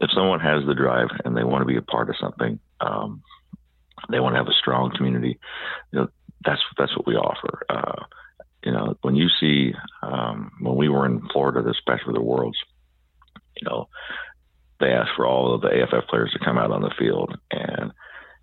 if 0.00 0.10
someone 0.14 0.40
has 0.40 0.66
the 0.66 0.74
drive 0.74 1.08
and 1.24 1.36
they 1.36 1.44
want 1.44 1.62
to 1.62 1.66
be 1.66 1.76
a 1.76 1.82
part 1.82 2.10
of 2.10 2.16
something, 2.20 2.58
um, 2.80 3.22
they 4.10 4.20
want 4.20 4.34
to 4.34 4.38
have 4.38 4.48
a 4.48 4.60
strong 4.60 4.92
community. 4.94 5.38
You 5.92 6.00
know, 6.00 6.08
that's 6.44 6.60
that's 6.76 6.96
what 6.96 7.06
we 7.06 7.14
offer. 7.14 7.64
Uh, 7.68 8.04
you 8.64 8.72
know, 8.72 8.96
when 9.02 9.14
you 9.14 9.28
see 9.40 9.72
um, 10.02 10.52
when 10.60 10.76
we 10.76 10.88
were 10.88 11.06
in 11.06 11.26
Florida 11.32 11.62
for 12.04 12.12
the 12.12 12.20
Worlds, 12.20 12.58
you 13.56 13.68
know, 13.68 13.88
they 14.80 14.88
asked 14.88 15.12
for 15.16 15.26
all 15.26 15.54
of 15.54 15.60
the 15.60 15.68
AFF 15.68 16.08
players 16.08 16.32
to 16.32 16.44
come 16.44 16.58
out 16.58 16.70
on 16.70 16.82
the 16.82 16.94
field, 16.98 17.36
and 17.50 17.92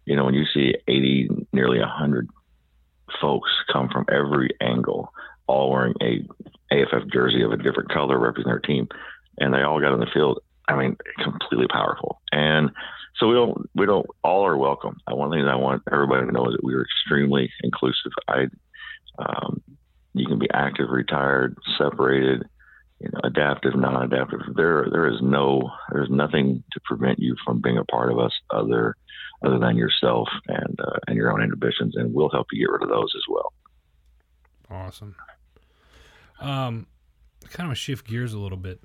you 0.06 0.16
know, 0.16 0.26
when 0.26 0.34
you 0.34 0.46
see 0.52 0.74
80, 0.88 1.48
nearly 1.54 1.80
100 1.80 2.28
folks 3.20 3.52
come 3.72 3.90
from 3.90 4.06
every 4.10 4.50
angle, 4.60 5.12
all 5.52 5.70
wearing 5.70 5.94
a 6.02 6.26
AFF 6.74 7.12
jersey 7.12 7.42
of 7.44 7.52
a 7.52 7.58
different 7.58 7.92
color 7.92 8.18
representing 8.18 8.52
their 8.52 8.60
team, 8.60 8.88
and 9.38 9.54
they 9.54 9.62
all 9.62 9.82
got 9.82 9.92
on 9.92 10.00
the 10.00 10.08
field, 10.14 10.40
I 10.68 10.76
mean, 10.76 10.96
completely 11.22 11.68
powerful. 11.68 12.22
And 12.32 12.72
so 13.18 13.28
we 13.28 13.36
don't 13.36 13.70
we 13.76 13.86
don't 13.86 14.08
all 14.24 14.46
are 14.46 14.58
welcome. 14.58 14.98
One 15.10 15.32
thing 15.32 15.44
that 15.44 15.52
I 15.52 15.58
want 15.58 15.84
everybody 15.92 16.26
to 16.26 16.32
know 16.32 16.48
is 16.48 16.54
that 16.54 16.64
we 16.64 16.74
are 16.74 16.84
extremely 16.84 17.52
inclusive. 17.64 18.12
I 18.28 18.46
um, 19.20 19.62
you 20.14 20.26
can 20.26 20.40
be 20.40 20.50
active, 20.54 20.90
retired, 20.90 21.58
separated, 21.78 22.44
you 23.00 23.10
know, 23.12 23.20
adaptive, 23.24 23.76
non-adaptive. 23.76 24.40
There 24.56 24.88
there 24.92 25.08
is 25.08 25.22
no 25.22 25.70
there's 25.92 26.10
nothing 26.10 26.64
to 26.72 26.80
prevent 26.86 27.20
you 27.20 27.36
from 27.46 27.62
being 27.62 27.78
a 27.78 27.86
part 27.86 28.12
of 28.12 28.20
us 28.20 28.34
other 28.50 28.96
other 29.44 29.60
than 29.60 29.76
yourself 29.76 30.30
and 30.48 30.80
uh, 30.80 31.00
and 31.08 31.18
your 31.18 31.32
own 31.32 31.44
inhibitions, 31.44 31.96
and 31.98 32.14
we'll 32.14 32.30
help 32.30 32.48
you 32.52 32.66
get 32.66 32.72
rid 32.72 32.84
of 32.84 32.90
those 32.90 33.14
as 33.16 33.24
well. 33.28 33.54
Awesome. 34.70 35.16
Um, 36.42 36.88
kind 37.50 37.72
of 37.72 37.78
shift 37.78 38.08
gears 38.08 38.34
a 38.34 38.40
little 38.40 38.58
bit. 38.58 38.82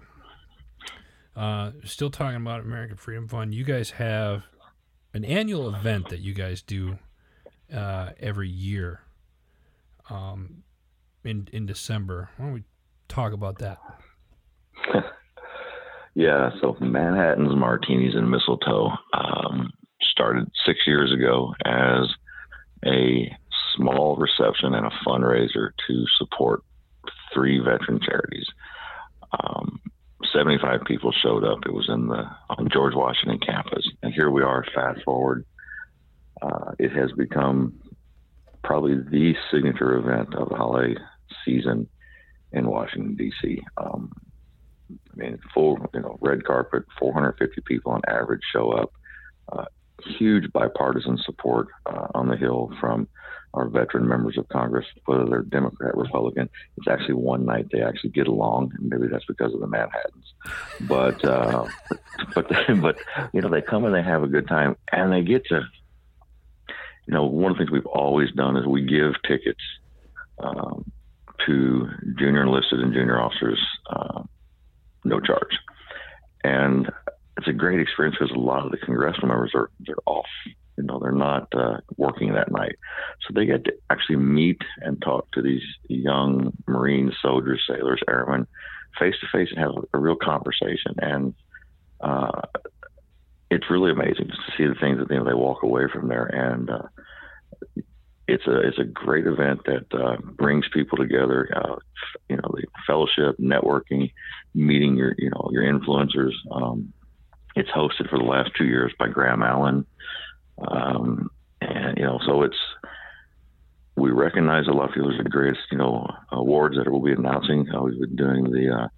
Uh, 1.34 1.72
still 1.84 2.10
talking 2.10 2.36
about 2.36 2.60
American 2.60 2.96
Freedom 2.96 3.28
Fund. 3.28 3.54
You 3.54 3.64
guys 3.64 3.90
have 3.90 4.44
an 5.12 5.24
annual 5.24 5.74
event 5.74 6.08
that 6.08 6.20
you 6.20 6.34
guys 6.34 6.62
do 6.62 6.98
uh, 7.72 8.10
every 8.20 8.48
year. 8.48 9.00
Um, 10.08 10.62
in 11.26 11.48
in 11.52 11.66
December. 11.66 12.30
Why 12.36 12.46
don't 12.46 12.54
we 12.54 12.62
talk 13.08 13.32
about 13.32 13.58
that? 13.58 13.78
yeah, 16.14 16.50
so 16.60 16.76
Manhattan's 16.80 17.54
Martinis 17.54 18.14
and 18.14 18.30
Mistletoe 18.30 18.90
um, 19.12 19.72
started 20.00 20.48
six 20.64 20.80
years 20.86 21.12
ago 21.12 21.52
as 21.64 22.08
a 22.84 23.30
small 23.76 24.16
reception 24.16 24.74
and 24.74 24.86
a 24.86 24.92
fundraiser 25.06 25.70
to 25.86 26.04
support 26.18 26.62
three 27.36 27.58
veteran 27.58 28.00
charities. 28.00 28.46
Um, 29.38 29.80
75 30.32 30.80
people 30.86 31.12
showed 31.12 31.44
up. 31.44 31.58
It 31.66 31.72
was 31.72 31.88
in 31.88 32.08
the 32.08 32.24
on 32.48 32.68
George 32.72 32.94
Washington 32.94 33.38
campus, 33.38 33.86
and 34.02 34.12
here 34.12 34.30
we 34.30 34.42
are. 34.42 34.64
Fast 34.74 35.02
forward, 35.04 35.44
uh, 36.40 36.72
it 36.78 36.92
has 36.92 37.12
become 37.12 37.74
probably 38.64 38.96
the 38.96 39.34
signature 39.52 39.96
event 39.96 40.34
of 40.34 40.48
the 40.48 40.56
holiday 40.56 40.96
season 41.44 41.88
in 42.52 42.68
Washington 42.68 43.14
D.C. 43.14 43.62
Um, 43.76 44.10
I 44.90 45.16
mean, 45.16 45.38
full 45.52 45.78
you 45.92 46.00
know 46.00 46.18
red 46.20 46.44
carpet, 46.44 46.84
450 46.98 47.60
people 47.66 47.92
on 47.92 48.00
average 48.08 48.42
show 48.52 48.72
up. 48.72 48.92
Uh, 49.52 49.66
huge 50.18 50.50
bipartisan 50.52 51.18
support 51.24 51.68
uh, 51.86 52.08
on 52.14 52.28
the 52.28 52.36
Hill 52.36 52.72
from 52.80 53.08
our 53.56 53.68
veteran 53.68 54.06
members 54.06 54.36
of 54.36 54.48
Congress, 54.48 54.86
whether 55.06 55.24
they're 55.24 55.42
Democrat, 55.42 55.96
Republican. 55.96 56.48
It's 56.76 56.88
actually 56.88 57.14
one 57.14 57.46
night 57.46 57.66
they 57.72 57.82
actually 57.82 58.10
get 58.10 58.28
along, 58.28 58.72
and 58.78 58.88
maybe 58.88 59.08
that's 59.10 59.24
because 59.24 59.54
of 59.54 59.60
the 59.60 59.66
Manhattans. 59.66 60.34
But 60.82 61.24
uh, 61.24 61.66
but 62.34 62.48
but 62.80 62.98
you 63.32 63.40
know 63.40 63.48
they 63.48 63.62
come 63.62 63.84
and 63.84 63.94
they 63.94 64.02
have 64.02 64.22
a 64.22 64.28
good 64.28 64.46
time, 64.46 64.76
and 64.92 65.12
they 65.12 65.22
get 65.22 65.46
to. 65.46 65.62
You 67.06 67.14
know, 67.14 67.24
one 67.24 67.52
of 67.52 67.56
the 67.56 67.62
things 67.62 67.70
we've 67.70 67.86
always 67.86 68.32
done 68.32 68.56
is 68.56 68.66
we 68.66 68.82
give 68.82 69.12
tickets 69.26 69.62
um, 70.40 70.90
to 71.46 71.88
junior 72.18 72.42
enlisted 72.42 72.80
and 72.80 72.92
junior 72.92 73.20
officers, 73.20 73.64
uh, 73.88 74.22
no 75.04 75.20
charge. 75.20 75.56
And 76.42 76.90
it's 77.36 77.46
a 77.46 77.52
great 77.52 77.80
experience 77.80 78.16
because 78.18 78.34
a 78.34 78.38
lot 78.38 78.64
of 78.64 78.72
the 78.72 78.78
congressional 78.78 79.28
members 79.28 79.52
are 79.54 79.70
they're 79.86 79.94
off. 80.04 80.26
You 80.76 80.84
know, 80.84 80.98
they're 80.98 81.12
not 81.12 81.48
uh, 81.54 81.78
working 81.96 82.34
that 82.34 82.50
night, 82.50 82.76
so 83.22 83.32
they 83.34 83.46
get 83.46 83.64
to 83.64 83.72
actually 83.90 84.16
meet 84.16 84.60
and 84.80 85.00
talk 85.00 85.30
to 85.32 85.42
these 85.42 85.62
young 85.88 86.52
Marine 86.66 87.12
soldiers, 87.22 87.64
sailors, 87.68 88.00
airmen, 88.08 88.46
face 88.98 89.14
to 89.20 89.26
face, 89.32 89.48
and 89.50 89.58
have 89.58 89.72
a, 89.92 89.98
real 89.98 90.16
conversation. 90.16 90.94
And 90.98 91.34
uh, 92.00 92.42
it's 93.50 93.70
really 93.70 93.90
amazing 93.90 94.28
to 94.28 94.52
see 94.56 94.66
the 94.66 94.74
things 94.80 94.98
that 94.98 95.10
you 95.10 95.18
know, 95.18 95.24
they 95.24 95.34
walk 95.34 95.62
away 95.62 95.84
from 95.92 96.08
there. 96.08 96.26
And 96.26 96.68
uh, 96.70 96.82
it's 98.28 98.46
a 98.46 98.60
it's 98.60 98.78
a 98.78 98.84
great 98.84 99.26
event 99.26 99.60
that 99.66 99.86
uh, 99.94 100.16
brings 100.20 100.66
people 100.72 100.98
together. 100.98 101.48
Uh, 101.54 101.76
you 102.28 102.36
know, 102.36 102.50
the 102.52 102.64
fellowship, 102.86 103.38
networking, 103.38 104.12
meeting 104.54 104.96
your 104.96 105.14
you 105.18 105.30
know 105.30 105.50
your 105.52 105.62
influencers. 105.62 106.32
Um, 106.50 106.92
it's 107.54 107.70
hosted 107.70 108.10
for 108.10 108.18
the 108.18 108.24
last 108.24 108.50
two 108.56 108.66
years 108.66 108.92
by 108.98 109.08
Graham 109.08 109.42
Allen, 109.42 109.86
um, 110.58 111.30
and 111.60 111.98
you 111.98 112.04
know, 112.04 112.18
so 112.26 112.42
it's 112.42 112.56
we 113.96 114.10
recognize 114.10 114.66
a 114.68 114.72
lot 114.72 114.88
of 114.88 114.94
people 114.94 115.10
as 115.10 115.22
the 115.22 115.28
greatest 115.28 115.60
you 115.70 115.78
know 115.78 116.06
awards 116.30 116.76
that 116.76 116.90
we'll 116.90 117.02
be 117.02 117.12
announcing. 117.12 117.66
Uh, 117.74 117.82
we've 117.82 118.00
been 118.00 118.16
doing 118.16 118.44
the 118.44 118.74
uh, 118.74 118.88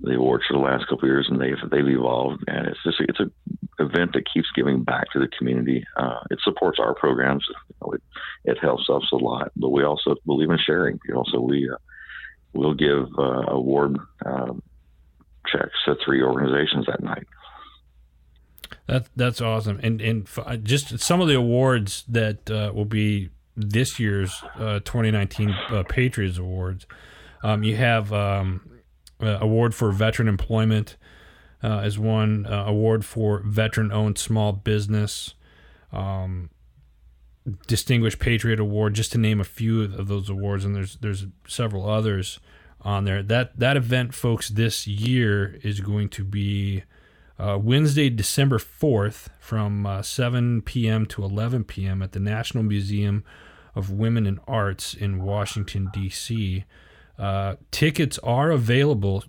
the 0.00 0.14
awards 0.14 0.44
for 0.46 0.54
the 0.54 0.62
last 0.64 0.86
couple 0.88 1.08
years, 1.08 1.28
and 1.30 1.40
they've 1.40 1.70
they've 1.70 1.88
evolved, 1.88 2.42
and 2.48 2.66
it's 2.66 2.82
just 2.84 3.00
it's 3.00 3.20
a 3.20 3.30
event 3.78 4.12
that 4.12 4.30
keeps 4.32 4.48
giving 4.54 4.82
back 4.82 5.10
to 5.12 5.18
the 5.18 5.28
community. 5.38 5.84
Uh, 5.96 6.20
it 6.30 6.38
supports 6.42 6.78
our 6.78 6.94
programs. 6.94 7.44
You 7.48 7.74
know, 7.80 7.92
it, 7.92 8.02
it 8.44 8.58
helps 8.60 8.88
us 8.90 9.08
a 9.12 9.16
lot, 9.16 9.52
but 9.56 9.70
we 9.70 9.84
also 9.84 10.16
believe 10.26 10.50
in 10.50 10.58
sharing. 10.58 10.98
You 11.06 11.14
know, 11.14 11.24
so 11.30 11.40
we 11.40 11.70
uh, 11.70 11.76
will 12.52 12.74
give 12.74 13.06
uh, 13.18 13.44
award 13.48 13.96
um, 14.26 14.62
checks 15.46 15.74
to 15.84 15.96
three 16.04 16.22
organizations 16.22 16.86
that 16.86 17.02
night. 17.02 17.26
That 18.86 19.06
that's 19.14 19.40
awesome, 19.40 19.78
and 19.82 20.00
and 20.00 20.26
f- 20.26 20.62
just 20.62 20.98
some 20.98 21.20
of 21.20 21.28
the 21.28 21.36
awards 21.36 22.04
that 22.08 22.50
uh, 22.50 22.72
will 22.74 22.84
be 22.84 23.30
this 23.56 24.00
year's 24.00 24.42
uh, 24.56 24.80
2019 24.80 25.50
uh, 25.50 25.82
Patriots 25.88 26.38
Awards. 26.38 26.86
Um, 27.42 27.62
you 27.62 27.76
have 27.76 28.12
um, 28.12 28.82
award 29.20 29.74
for 29.74 29.92
veteran 29.92 30.28
employment 30.28 30.96
uh, 31.62 31.78
as 31.78 31.98
one 31.98 32.46
uh, 32.46 32.64
award 32.66 33.04
for 33.04 33.40
veteran-owned 33.44 34.18
small 34.18 34.52
business, 34.52 35.34
um, 35.92 36.50
Distinguished 37.66 38.18
Patriot 38.18 38.60
Award, 38.60 38.94
just 38.94 39.12
to 39.12 39.18
name 39.18 39.40
a 39.40 39.44
few 39.44 39.82
of 39.82 40.06
those 40.06 40.28
awards, 40.28 40.64
and 40.64 40.76
there's 40.76 40.96
there's 40.96 41.26
several 41.46 41.88
others 41.88 42.38
on 42.82 43.04
there. 43.04 43.22
That 43.22 43.58
that 43.58 43.76
event, 43.76 44.14
folks, 44.14 44.48
this 44.48 44.86
year 44.86 45.58
is 45.62 45.80
going 45.80 46.08
to 46.10 46.24
be 46.24 46.84
uh, 47.42 47.58
Wednesday, 47.58 48.08
December 48.08 48.58
fourth, 48.58 49.28
from 49.40 49.84
uh, 49.84 50.02
7 50.02 50.62
p.m. 50.62 51.06
to 51.06 51.24
11 51.24 51.64
p.m. 51.64 52.00
at 52.02 52.12
the 52.12 52.20
National 52.20 52.62
Museum 52.62 53.24
of 53.74 53.90
Women 53.90 54.26
and 54.26 54.38
Arts 54.46 54.94
in 54.94 55.22
Washington 55.22 55.90
D.C. 55.92 56.64
Uh, 57.18 57.56
tickets 57.70 58.18
are 58.20 58.50
available 58.50 59.24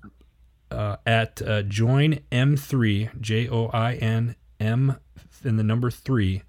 uh, 0.70 0.98
at 1.06 1.42
uh, 1.42 1.62
join 1.64 2.20
m3 2.32 3.22
j 3.22 3.48
o 3.48 3.68
i 3.68 3.94
n 3.96 4.36
m 4.60 4.98
in 5.44 5.58
the 5.58 5.64
number 5.64 5.92
3 5.92 6.42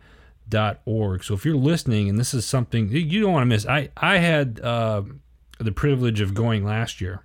dot 0.48 0.80
org 0.84 1.24
so 1.24 1.34
if 1.34 1.44
you're 1.44 1.56
listening 1.56 2.08
and 2.08 2.18
this 2.18 2.32
is 2.32 2.46
something 2.46 2.88
you 2.88 3.20
don't 3.20 3.32
want 3.32 3.42
to 3.42 3.46
miss 3.46 3.66
i 3.66 3.88
i 3.96 4.18
had 4.18 4.60
uh, 4.60 5.02
the 5.58 5.72
privilege 5.72 6.20
of 6.20 6.32
going 6.32 6.64
last 6.64 7.00
year 7.00 7.22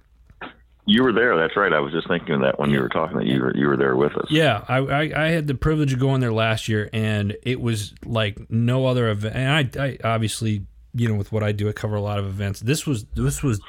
you 0.90 1.04
were 1.04 1.14
there. 1.14 1.38
That's 1.38 1.56
right. 1.56 1.72
I 1.72 1.80
was 1.80 1.94
just 1.94 2.08
thinking 2.08 2.34
of 2.34 2.42
that 2.42 2.60
when 2.60 2.72
you 2.72 2.82
were 2.82 2.90
talking 2.90 3.18
that 3.18 3.28
you 3.28 3.40
were 3.40 3.56
you 3.56 3.68
were 3.68 3.78
there 3.78 3.96
with 3.96 4.18
us. 4.18 4.26
Yeah, 4.30 4.66
I, 4.68 4.78
I, 4.78 5.26
I 5.26 5.28
had 5.28 5.46
the 5.46 5.54
privilege 5.54 5.94
of 5.94 6.00
going 6.00 6.20
there 6.20 6.34
last 6.34 6.68
year, 6.68 6.90
and 6.92 7.38
it 7.44 7.62
was 7.62 7.94
like 8.04 8.50
no 8.50 8.88
other 8.88 9.08
event. 9.10 9.36
And 9.36 9.78
I, 9.80 9.86
I 9.86 9.98
obviously, 10.04 10.66
you 10.96 11.08
know, 11.08 11.14
with 11.14 11.32
what 11.32 11.44
I 11.44 11.52
do, 11.52 11.70
I 11.70 11.74
cover 11.74 11.96
a 11.96 12.02
lot 12.02 12.18
of 12.18 12.26
events. 12.26 12.60
This 12.60 12.88
was 12.88 13.06
this 13.14 13.44
was 13.44 13.62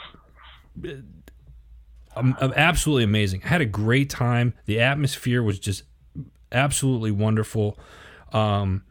um, 2.17 2.37
um, 2.41 2.53
absolutely 2.57 3.05
amazing. 3.05 3.43
I 3.45 3.49
had 3.49 3.61
a 3.61 3.67
great 3.67 4.09
time. 4.09 4.55
The 4.65 4.81
atmosphere 4.81 5.43
was 5.43 5.59
just 5.59 5.83
absolutely 6.51 7.11
wonderful. 7.11 7.79
Um, 8.33 8.85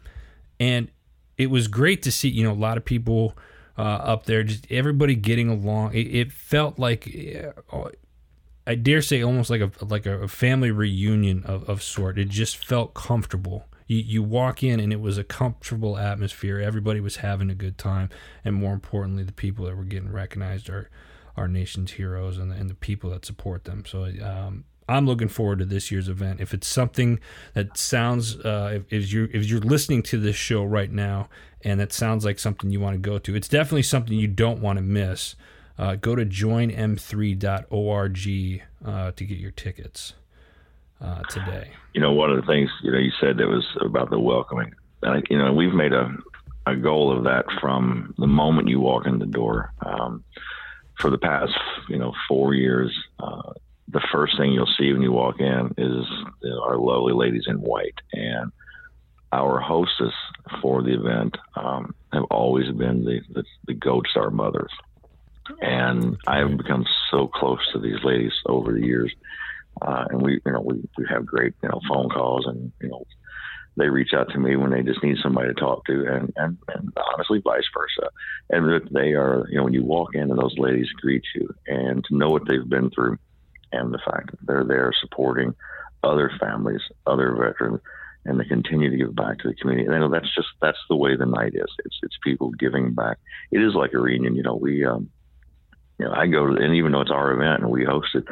and 0.59 0.91
it 1.37 1.49
was 1.49 1.67
great 1.67 2.03
to 2.03 2.11
see, 2.11 2.29
you 2.29 2.43
know, 2.43 2.51
a 2.51 2.53
lot 2.53 2.77
of 2.77 2.85
people 2.85 3.35
uh, 3.77 3.81
up 3.81 4.25
there, 4.25 4.43
just 4.43 4.69
everybody 4.69 5.15
getting 5.15 5.49
along. 5.49 5.93
It, 5.93 6.07
it 6.13 6.31
felt 6.31 6.77
like, 6.77 7.07
uh, 7.71 7.89
I 8.69 8.75
dare 8.75 9.01
say, 9.01 9.23
almost 9.23 9.49
like 9.49 9.61
a 9.61 9.71
like 9.83 10.05
a 10.05 10.27
family 10.27 10.69
reunion 10.69 11.43
of, 11.43 11.67
of 11.67 11.81
sort. 11.81 12.19
It 12.19 12.29
just 12.29 12.55
felt 12.55 12.93
comfortable. 12.93 13.65
You, 13.87 13.97
you 13.97 14.21
walk 14.21 14.61
in 14.61 14.79
and 14.79 14.93
it 14.93 15.01
was 15.01 15.17
a 15.17 15.23
comfortable 15.23 15.97
atmosphere. 15.97 16.59
Everybody 16.59 16.99
was 16.99 17.15
having 17.15 17.49
a 17.49 17.55
good 17.55 17.79
time, 17.79 18.11
and 18.45 18.53
more 18.53 18.73
importantly, 18.73 19.23
the 19.23 19.31
people 19.31 19.65
that 19.65 19.75
were 19.75 19.85
getting 19.85 20.11
recognized 20.11 20.69
are 20.69 20.87
our 21.35 21.47
nation's 21.47 21.93
heroes 21.93 22.37
and 22.37 22.51
the, 22.51 22.55
and 22.55 22.69
the 22.69 22.75
people 22.75 23.09
that 23.09 23.25
support 23.25 23.63
them. 23.63 23.85
So 23.87 24.03
um, 24.23 24.65
I'm 24.87 25.07
looking 25.07 25.29
forward 25.29 25.57
to 25.59 25.65
this 25.65 25.89
year's 25.89 26.07
event. 26.07 26.39
If 26.39 26.53
it's 26.53 26.67
something 26.67 27.19
that 27.55 27.75
sounds, 27.75 28.37
uh, 28.37 28.71
if, 28.75 28.93
if 28.93 29.11
you 29.11 29.29
if 29.33 29.45
you're 29.45 29.61
listening 29.61 30.03
to 30.03 30.19
this 30.19 30.35
show 30.35 30.63
right 30.63 30.91
now 30.91 31.27
and 31.63 31.79
that 31.79 31.91
sounds 31.91 32.23
like 32.23 32.37
something 32.37 32.69
you 32.69 32.79
want 32.79 32.93
to 32.93 32.99
go 32.99 33.17
to, 33.17 33.35
it's 33.35 33.47
definitely 33.47 33.81
something 33.81 34.13
you 34.15 34.27
don't 34.27 34.61
want 34.61 34.77
to 34.77 34.83
miss. 34.83 35.35
Uh, 35.79 35.95
go 35.95 36.13
to 36.13 36.25
joinm3.org 36.25 38.63
uh, 38.85 39.11
to 39.11 39.23
get 39.23 39.37
your 39.37 39.51
tickets 39.51 40.13
uh, 41.01 41.23
today. 41.23 41.69
You 41.93 42.01
know, 42.01 42.11
one 42.11 42.29
of 42.29 42.35
the 42.35 42.45
things 42.45 42.69
you 42.83 42.91
know 42.91 42.97
you 42.97 43.11
said 43.21 43.37
that 43.37 43.47
was 43.47 43.65
about 43.79 44.09
the 44.09 44.19
welcoming. 44.19 44.73
And, 45.01 45.25
you 45.29 45.37
know, 45.37 45.53
we've 45.53 45.73
made 45.73 45.93
a 45.93 46.13
a 46.65 46.75
goal 46.75 47.15
of 47.15 47.23
that 47.23 47.45
from 47.61 48.13
the 48.17 48.27
moment 48.27 48.67
you 48.67 48.79
walk 48.79 49.07
in 49.07 49.19
the 49.19 49.25
door. 49.25 49.71
Um, 49.85 50.23
for 50.99 51.09
the 51.09 51.17
past, 51.17 51.53
you 51.87 51.97
know, 51.97 52.13
four 52.27 52.53
years, 52.53 52.95
uh, 53.19 53.53
the 53.87 54.05
first 54.11 54.37
thing 54.37 54.51
you'll 54.51 54.67
see 54.77 54.91
when 54.91 55.01
you 55.01 55.11
walk 55.11 55.39
in 55.39 55.73
is 55.77 56.05
our 56.63 56.77
lovely 56.77 57.13
ladies 57.13 57.45
in 57.47 57.61
white. 57.61 57.95
And 58.11 58.51
our 59.31 59.59
hostess 59.59 60.13
for 60.61 60.83
the 60.83 60.93
event 60.93 61.37
um, 61.55 61.95
have 62.11 62.25
always 62.25 62.69
been 62.71 63.05
the, 63.05 63.21
the, 63.33 63.43
the 63.65 63.73
Gold 63.73 64.07
Star 64.11 64.29
mothers. 64.29 64.71
And 65.61 66.17
I 66.27 66.39
have 66.39 66.57
become 66.57 66.85
so 67.11 67.27
close 67.27 67.59
to 67.73 67.79
these 67.79 68.03
ladies 68.03 68.33
over 68.45 68.73
the 68.73 68.85
years. 68.85 69.13
Uh, 69.81 70.05
and 70.09 70.21
we, 70.21 70.41
you 70.45 70.51
know, 70.51 70.61
we, 70.61 70.75
we 70.97 71.05
have 71.09 71.25
great, 71.25 71.53
you 71.63 71.69
know, 71.69 71.79
phone 71.87 72.09
calls 72.09 72.45
and, 72.47 72.71
you 72.81 72.89
know, 72.89 73.05
they 73.77 73.87
reach 73.87 74.13
out 74.13 74.29
to 74.29 74.39
me 74.39 74.55
when 74.57 74.71
they 74.71 74.81
just 74.81 75.01
need 75.03 75.17
somebody 75.23 75.47
to 75.47 75.53
talk 75.53 75.85
to 75.85 76.05
and, 76.05 76.33
and, 76.35 76.57
and 76.75 76.91
honestly 77.13 77.39
vice 77.39 77.63
versa. 77.73 78.09
And 78.49 78.89
they 78.91 79.13
are, 79.13 79.45
you 79.49 79.57
know, 79.57 79.63
when 79.63 79.73
you 79.73 79.85
walk 79.85 80.15
in 80.15 80.29
and 80.29 80.37
those 80.37 80.57
ladies 80.57 80.89
greet 81.01 81.23
you 81.33 81.53
and 81.65 82.03
to 82.05 82.17
know 82.17 82.29
what 82.29 82.47
they've 82.47 82.67
been 82.67 82.89
through 82.89 83.17
and 83.71 83.93
the 83.93 83.99
fact 83.99 84.31
that 84.31 84.39
they're 84.45 84.65
there 84.65 84.91
supporting 84.99 85.55
other 86.03 86.31
families, 86.39 86.81
other 87.05 87.33
veterans, 87.33 87.79
and 88.25 88.39
they 88.39 88.45
continue 88.45 88.89
to 88.89 88.97
give 88.97 89.15
back 89.15 89.39
to 89.39 89.47
the 89.47 89.55
community. 89.55 89.85
And 89.85 89.95
I 89.95 89.99
know 89.99 90.09
that's 90.09 90.33
just 90.35 90.49
that's 90.61 90.77
the 90.89 90.95
way 90.95 91.15
the 91.15 91.25
night 91.25 91.53
is. 91.55 91.71
It's 91.85 91.99
it's 92.03 92.17
people 92.23 92.51
giving 92.51 92.93
back. 92.93 93.17
It 93.51 93.59
is 93.59 93.75
like 93.75 93.93
a 93.93 93.99
reunion. 93.99 94.35
You 94.35 94.43
know, 94.43 94.55
we 94.55 94.85
um, 94.85 95.09
you 95.99 96.05
know, 96.05 96.13
I 96.13 96.27
go 96.27 96.47
to 96.47 96.55
and 96.55 96.75
even 96.75 96.91
though 96.91 97.01
it's 97.01 97.11
our 97.11 97.31
event 97.31 97.61
and 97.61 97.69
we 97.69 97.83
host 97.83 98.15
it, 98.15 98.25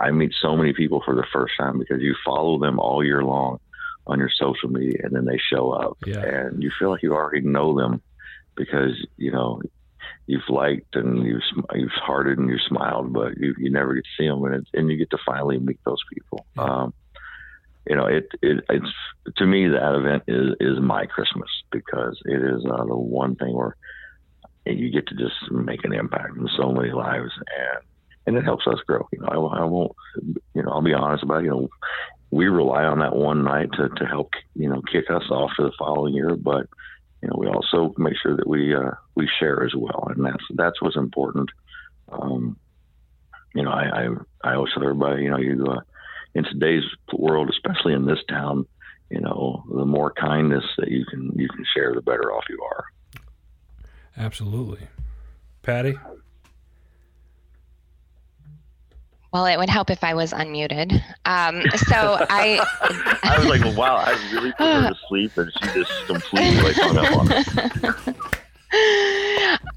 I 0.00 0.10
meet 0.10 0.32
so 0.40 0.56
many 0.56 0.72
people 0.72 1.02
for 1.04 1.14
the 1.14 1.26
first 1.32 1.54
time 1.58 1.78
because 1.78 2.00
you 2.00 2.14
follow 2.24 2.58
them 2.58 2.78
all 2.78 3.04
year 3.04 3.22
long 3.22 3.58
on 4.06 4.18
your 4.18 4.30
social 4.34 4.68
media 4.68 5.00
and 5.04 5.14
then 5.14 5.24
they 5.24 5.38
show 5.38 5.70
up 5.70 5.96
yeah. 6.06 6.20
and 6.20 6.62
you 6.62 6.70
feel 6.78 6.90
like 6.90 7.02
you 7.02 7.14
already 7.14 7.40
know 7.40 7.76
them 7.76 8.02
because 8.56 8.92
you 9.16 9.30
know 9.30 9.60
you've 10.26 10.48
liked 10.48 10.96
and 10.96 11.24
you've 11.24 11.42
you've 11.74 11.90
hearted 11.90 12.38
and 12.38 12.48
you've 12.48 12.60
smiled, 12.68 13.12
but 13.12 13.36
you 13.36 13.54
you 13.58 13.70
never 13.70 13.94
get 13.94 14.04
to 14.04 14.10
see 14.18 14.26
them, 14.26 14.44
and 14.44 14.54
it's, 14.54 14.70
and 14.72 14.90
you 14.90 14.96
get 14.96 15.10
to 15.10 15.18
finally 15.24 15.58
meet 15.58 15.80
those 15.84 16.02
people. 16.12 16.46
Yeah. 16.56 16.64
Um, 16.64 16.94
you 17.88 17.96
know, 17.96 18.06
it, 18.06 18.28
it 18.42 18.64
it's 18.68 19.36
to 19.36 19.46
me 19.46 19.68
that 19.68 19.94
event 19.94 20.24
is 20.28 20.54
is 20.60 20.80
my 20.80 21.06
Christmas 21.06 21.50
because 21.70 22.20
it 22.24 22.42
is 22.42 22.64
uh, 22.64 22.84
the 22.84 22.96
one 22.96 23.34
thing 23.36 23.54
where 23.54 23.76
you 24.66 24.90
get 24.90 25.06
to 25.08 25.14
just 25.14 25.50
make 25.50 25.84
an 25.84 25.92
impact 25.92 26.36
in 26.36 26.48
so 26.56 26.72
many 26.72 26.92
lives, 26.92 27.32
and 27.36 27.84
and 28.26 28.36
it 28.36 28.44
helps 28.44 28.66
us 28.66 28.78
grow. 28.86 29.08
You 29.12 29.20
know, 29.20 29.28
I, 29.28 29.62
I 29.62 29.64
won't, 29.64 29.92
you 30.54 30.62
know, 30.62 30.70
I'll 30.70 30.82
be 30.82 30.94
honest 30.94 31.24
about 31.24 31.40
it, 31.40 31.46
you 31.46 31.50
know, 31.50 31.68
we 32.30 32.46
rely 32.46 32.84
on 32.84 33.00
that 33.00 33.14
one 33.14 33.44
night 33.44 33.70
to 33.72 33.88
to 33.88 34.06
help 34.06 34.30
you 34.54 34.68
know 34.68 34.82
kick 34.90 35.10
us 35.10 35.24
off 35.30 35.52
for 35.56 35.62
the 35.62 35.72
following 35.78 36.14
year, 36.14 36.34
but 36.36 36.66
you 37.22 37.28
know, 37.28 37.36
we 37.38 37.46
also 37.46 37.94
make 37.98 38.14
sure 38.20 38.36
that 38.36 38.48
we 38.48 38.74
uh, 38.74 38.90
we 39.14 39.28
share 39.38 39.64
as 39.64 39.74
well, 39.76 40.08
and 40.08 40.24
that's 40.24 40.44
that's 40.54 40.82
what's 40.82 40.96
important. 40.96 41.50
Um, 42.10 42.56
you 43.54 43.62
know, 43.62 43.70
I, 43.70 43.84
I 43.84 44.08
I 44.50 44.54
always 44.54 44.72
tell 44.72 44.82
everybody, 44.82 45.24
you 45.24 45.30
know, 45.30 45.38
you 45.38 45.64
uh, 45.66 45.80
in 46.34 46.44
today's 46.44 46.84
world, 47.12 47.50
especially 47.50 47.92
in 47.92 48.06
this 48.06 48.18
town, 48.28 48.66
you 49.10 49.20
know, 49.20 49.62
the 49.72 49.84
more 49.84 50.10
kindness 50.12 50.64
that 50.78 50.90
you 50.90 51.04
can 51.04 51.32
you 51.36 51.48
can 51.48 51.64
share, 51.74 51.94
the 51.94 52.02
better 52.02 52.32
off 52.32 52.44
you 52.48 52.58
are. 52.62 52.84
Absolutely, 54.16 54.88
Patty. 55.62 55.96
Well, 59.32 59.46
it 59.46 59.56
would 59.56 59.70
help 59.70 59.88
if 59.88 60.04
I 60.04 60.12
was 60.12 60.32
unmuted. 60.32 60.92
Um, 61.24 61.62
so 61.86 62.18
I. 62.28 62.60
I 63.22 63.38
was 63.38 63.46
like, 63.46 63.62
well, 63.62 63.74
wow, 63.74 63.96
I 63.96 64.10
really 64.32 64.52
put 64.52 64.66
her 64.66 64.88
to 64.90 64.98
sleep, 65.08 65.36
and 65.38 65.50
she 65.54 65.80
just 65.80 66.06
completely 66.06 66.60
like 66.60 66.76
hung 66.76 66.98
up 66.98 67.16
on 67.16 67.28
it. 67.30 68.16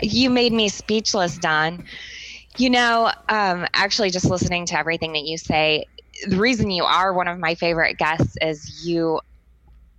You 0.02 0.30
made 0.30 0.54
me 0.54 0.70
speechless, 0.70 1.38
Don. 1.38 1.84
You 2.58 2.70
know, 2.70 3.12
um, 3.28 3.68
actually, 3.74 4.10
just 4.10 4.26
listening 4.26 4.66
to 4.68 4.78
everything 4.78 5.12
that 5.14 5.24
you 5.24 5.38
say, 5.38 5.86
the 6.28 6.38
reason 6.38 6.72
you 6.72 6.84
are 6.86 7.12
one 7.12 7.28
of 7.28 7.38
my 7.40 7.56
favorite 7.56 7.98
guests 7.98 8.38
is 8.42 8.86
you 8.86 9.20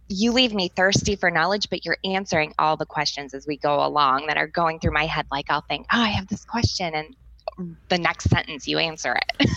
you 0.09 0.33
leave 0.33 0.55
me 0.55 0.69
thirsty 0.69 1.17
for 1.17 1.31
knowledge, 1.31 1.69
but 1.71 1.85
you're 1.85 1.99
answering 2.05 2.55
all 2.59 2.77
the 2.77 2.87
questions 2.87 3.35
as 3.35 3.47
we 3.47 3.57
go 3.57 3.85
along 3.85 4.27
that 4.29 4.37
are 4.37 4.47
going 4.47 4.79
through 4.79 4.93
my 4.93 5.07
head. 5.07 5.27
Like 5.31 5.47
I'll 5.51 5.63
think, 5.63 5.87
oh, 5.93 6.01
I 6.01 6.09
have 6.09 6.29
this 6.29 6.45
question, 6.45 6.95
and 6.95 7.17
the 7.89 7.99
next 7.99 8.31
sentence 8.31 8.69
you 8.69 8.79
answer 8.79 9.17
it. 9.17 9.51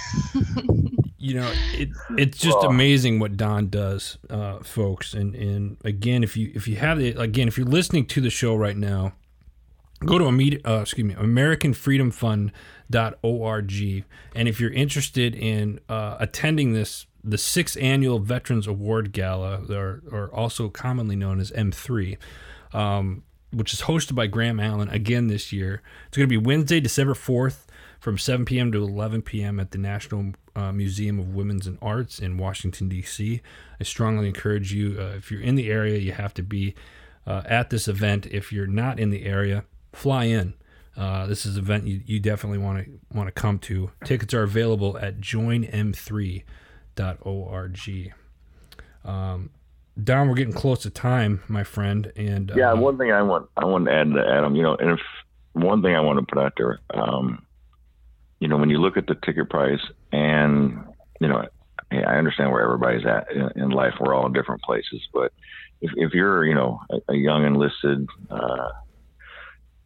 you 1.17 1.35
know, 1.35 1.51
it, 1.73 1.89
it's 2.17 2.37
just 2.37 2.63
amazing 2.63 3.19
what 3.19 3.37
Don 3.37 3.69
does, 3.69 4.17
uh, 4.29 4.59
folks. 4.59 5.13
And 5.13 5.35
and 5.35 5.77
again, 5.83 6.23
if 6.23 6.37
you 6.37 6.51
if 6.55 6.67
you 6.67 6.77
have 6.77 6.99
it 6.99 7.19
again, 7.19 7.47
if 7.47 7.57
you're 7.57 7.67
listening 7.67 8.05
to 8.07 8.21
the 8.21 8.29
show 8.29 8.55
right 8.55 8.77
now, 8.77 9.13
go 10.05 10.17
to 10.17 10.25
a 10.25 10.29
uh, 10.29 10.31
excuse 10.81 11.05
me, 11.05 11.13
AmericanFreedomFund.org, 11.15 14.05
and 14.35 14.47
if 14.47 14.59
you're 14.59 14.71
interested 14.71 15.35
in 15.35 15.79
uh, 15.89 16.17
attending 16.19 16.73
this 16.73 17.07
the 17.29 17.37
sixth 17.37 17.77
annual 17.79 18.19
Veterans 18.19 18.67
Award 18.67 19.11
Gala, 19.11 19.63
or, 19.69 20.01
or 20.11 20.29
also 20.33 20.69
commonly 20.69 21.15
known 21.15 21.39
as 21.39 21.51
M3. 21.51 22.17
Um, 22.73 23.23
which 23.51 23.73
is 23.73 23.81
hosted 23.81 24.13
by 24.13 24.27
Graham 24.27 24.59
Allen 24.59 24.89
again 24.89 25.25
this 25.25 25.51
year. 25.51 25.81
It's 26.07 26.17
going 26.17 26.29
to 26.29 26.29
be 26.29 26.37
Wednesday, 26.37 26.79
December 26.79 27.15
4th 27.15 27.65
from 27.99 28.17
7 28.17 28.45
p.m. 28.45 28.71
to 28.71 28.81
11 28.83 29.23
p.m. 29.23 29.59
at 29.59 29.71
the 29.71 29.77
National 29.77 30.33
uh, 30.55 30.71
Museum 30.71 31.19
of 31.19 31.33
Women's 31.33 31.67
and 31.67 31.77
Arts 31.81 32.19
in 32.19 32.37
Washington, 32.37 32.87
D.C. 32.89 33.41
I 33.79 33.83
strongly 33.83 34.27
encourage 34.27 34.73
you, 34.73 34.97
uh, 34.99 35.15
if 35.17 35.31
you're 35.31 35.41
in 35.41 35.55
the 35.55 35.69
area, 35.69 35.97
you 35.97 36.13
have 36.13 36.33
to 36.35 36.43
be 36.43 36.75
uh, 37.27 37.43
at 37.45 37.69
this 37.69 37.87
event. 37.87 38.25
If 38.27 38.53
you're 38.53 38.67
not 38.67 38.99
in 38.99 39.09
the 39.09 39.25
area, 39.25 39.65
fly 39.93 40.25
in. 40.25 40.53
Uh, 40.95 41.27
this 41.27 41.45
is 41.45 41.55
an 41.55 41.63
event 41.63 41.87
you, 41.87 42.01
you 42.05 42.19
definitely 42.19 42.57
want 42.57 42.85
to 42.85 42.91
want 43.13 43.27
to 43.27 43.31
come 43.31 43.57
to. 43.59 43.91
Tickets 44.03 44.33
are 44.33 44.43
available 44.43 44.97
at 44.97 45.19
joinm3.org. 46.99 48.13
Um, 49.05 49.49
Don, 50.01 50.29
we're 50.29 50.35
getting 50.35 50.53
close 50.53 50.79
to 50.83 50.89
time, 50.89 51.41
my 51.47 51.63
friend. 51.63 52.11
And 52.15 52.51
yeah, 52.55 52.71
uh, 52.71 52.75
one 52.77 52.97
thing 52.97 53.11
I 53.11 53.21
want 53.21 53.49
I 53.57 53.65
want 53.65 53.85
to 53.85 53.93
add 53.93 54.13
to 54.13 54.25
Adam, 54.25 54.55
you 54.55 54.63
know, 54.63 54.75
and 54.75 54.91
if 54.91 54.99
one 55.53 55.81
thing 55.81 55.95
I 55.95 55.99
want 55.99 56.19
to 56.19 56.25
put 56.25 56.41
out 56.41 56.53
there, 56.57 56.79
um, 56.93 57.45
you 58.39 58.47
know, 58.47 58.57
when 58.57 58.69
you 58.69 58.77
look 58.77 58.97
at 58.97 59.07
the 59.07 59.15
ticket 59.15 59.49
price 59.49 59.81
and, 60.11 60.85
you 61.19 61.27
know, 61.27 61.45
I 61.91 62.17
understand 62.17 62.51
where 62.51 62.61
everybody's 62.61 63.05
at 63.05 63.31
in, 63.31 63.63
in 63.63 63.69
life. 63.71 63.93
We're 63.99 64.13
all 64.13 64.27
in 64.27 64.33
different 64.33 64.61
places, 64.61 65.01
but 65.11 65.33
if, 65.81 65.91
if 65.95 66.13
you're, 66.13 66.45
you 66.45 66.53
know, 66.53 66.79
a, 66.91 67.13
a 67.13 67.15
young 67.15 67.45
enlisted, 67.45 68.07
uh, 68.29 68.69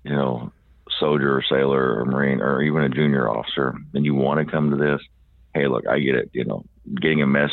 you 0.04 0.12
know, 0.12 0.52
soldier 1.00 1.38
or 1.38 1.44
sailor 1.50 2.00
or 2.00 2.06
Marine 2.06 2.42
or 2.42 2.62
even 2.62 2.84
a 2.84 2.90
junior 2.90 3.30
officer, 3.30 3.74
and 3.94 4.06
you 4.06 4.14
want 4.14 4.46
to 4.46 4.52
come 4.52 4.70
to 4.70 4.76
this, 4.76 5.02
hey, 5.54 5.68
look, 5.68 5.88
I 5.88 6.00
get 6.00 6.16
it. 6.16 6.30
You 6.34 6.46
know, 6.46 6.64
getting 7.02 7.22
a 7.22 7.28
mess, 7.28 7.52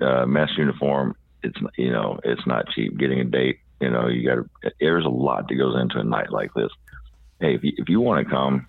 uh, 0.00 0.26
mess 0.26 0.50
uniform, 0.56 1.16
it's, 1.42 1.58
you 1.76 1.90
know, 1.90 2.18
it's 2.24 2.46
not 2.46 2.68
cheap. 2.74 2.96
Getting 2.98 3.20
a 3.20 3.24
date, 3.24 3.58
you 3.80 3.90
know, 3.90 4.08
you 4.08 4.26
got 4.26 4.36
to, 4.36 4.72
there's 4.80 5.04
a 5.04 5.10
lot 5.10 5.48
that 5.48 5.54
goes 5.56 5.76
into 5.80 5.98
a 5.98 6.04
night 6.04 6.30
like 6.30 6.52
this. 6.54 6.70
Hey, 7.40 7.54
if 7.54 7.64
you, 7.64 7.72
if 7.76 7.88
you 7.88 8.00
want 8.00 8.26
to 8.26 8.30
come, 8.32 8.66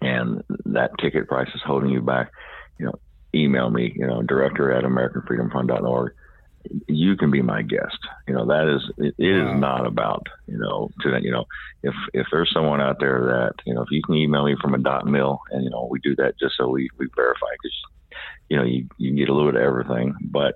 and 0.00 0.44
that 0.66 0.90
ticket 1.00 1.28
price 1.28 1.48
is 1.54 1.62
holding 1.64 1.90
you 1.90 2.00
back, 2.00 2.30
you 2.78 2.86
know, 2.86 2.94
email 3.34 3.70
me, 3.70 3.92
you 3.96 4.06
know, 4.06 4.22
director 4.22 4.70
at 4.72 4.84
AmericanFreedomFund.org. 4.84 6.12
You 6.86 7.16
can 7.16 7.30
be 7.30 7.42
my 7.42 7.62
guest. 7.62 7.98
You 8.26 8.34
know, 8.34 8.46
that 8.46 8.68
is, 8.68 8.90
it, 8.98 9.14
it 9.18 9.42
wow. 9.42 9.54
is 9.54 9.60
not 9.60 9.86
about, 9.86 10.26
you 10.46 10.58
know, 10.58 10.90
to, 11.00 11.10
that 11.12 11.22
you 11.22 11.30
know, 11.30 11.44
if, 11.82 11.94
if 12.12 12.26
there's 12.30 12.50
someone 12.52 12.80
out 12.80 12.98
there 13.00 13.20
that, 13.20 13.64
you 13.64 13.74
know, 13.74 13.82
if 13.82 13.88
you 13.90 14.02
can 14.02 14.16
email 14.16 14.44
me 14.44 14.56
from 14.60 14.74
a 14.74 14.78
dot 14.78 15.06
mil 15.06 15.40
and, 15.50 15.64
you 15.64 15.70
know, 15.70 15.88
we 15.90 15.98
do 16.00 16.14
that 16.16 16.38
just 16.38 16.56
so 16.58 16.68
we, 16.68 16.88
we 16.98 17.06
verify 17.16 17.46
because, 17.62 18.18
you 18.48 18.56
know, 18.56 18.64
you, 18.64 18.88
you 18.98 19.14
get 19.14 19.28
a 19.28 19.34
little 19.34 19.50
bit 19.50 19.60
of 19.60 19.66
everything, 19.66 20.14
but 20.20 20.54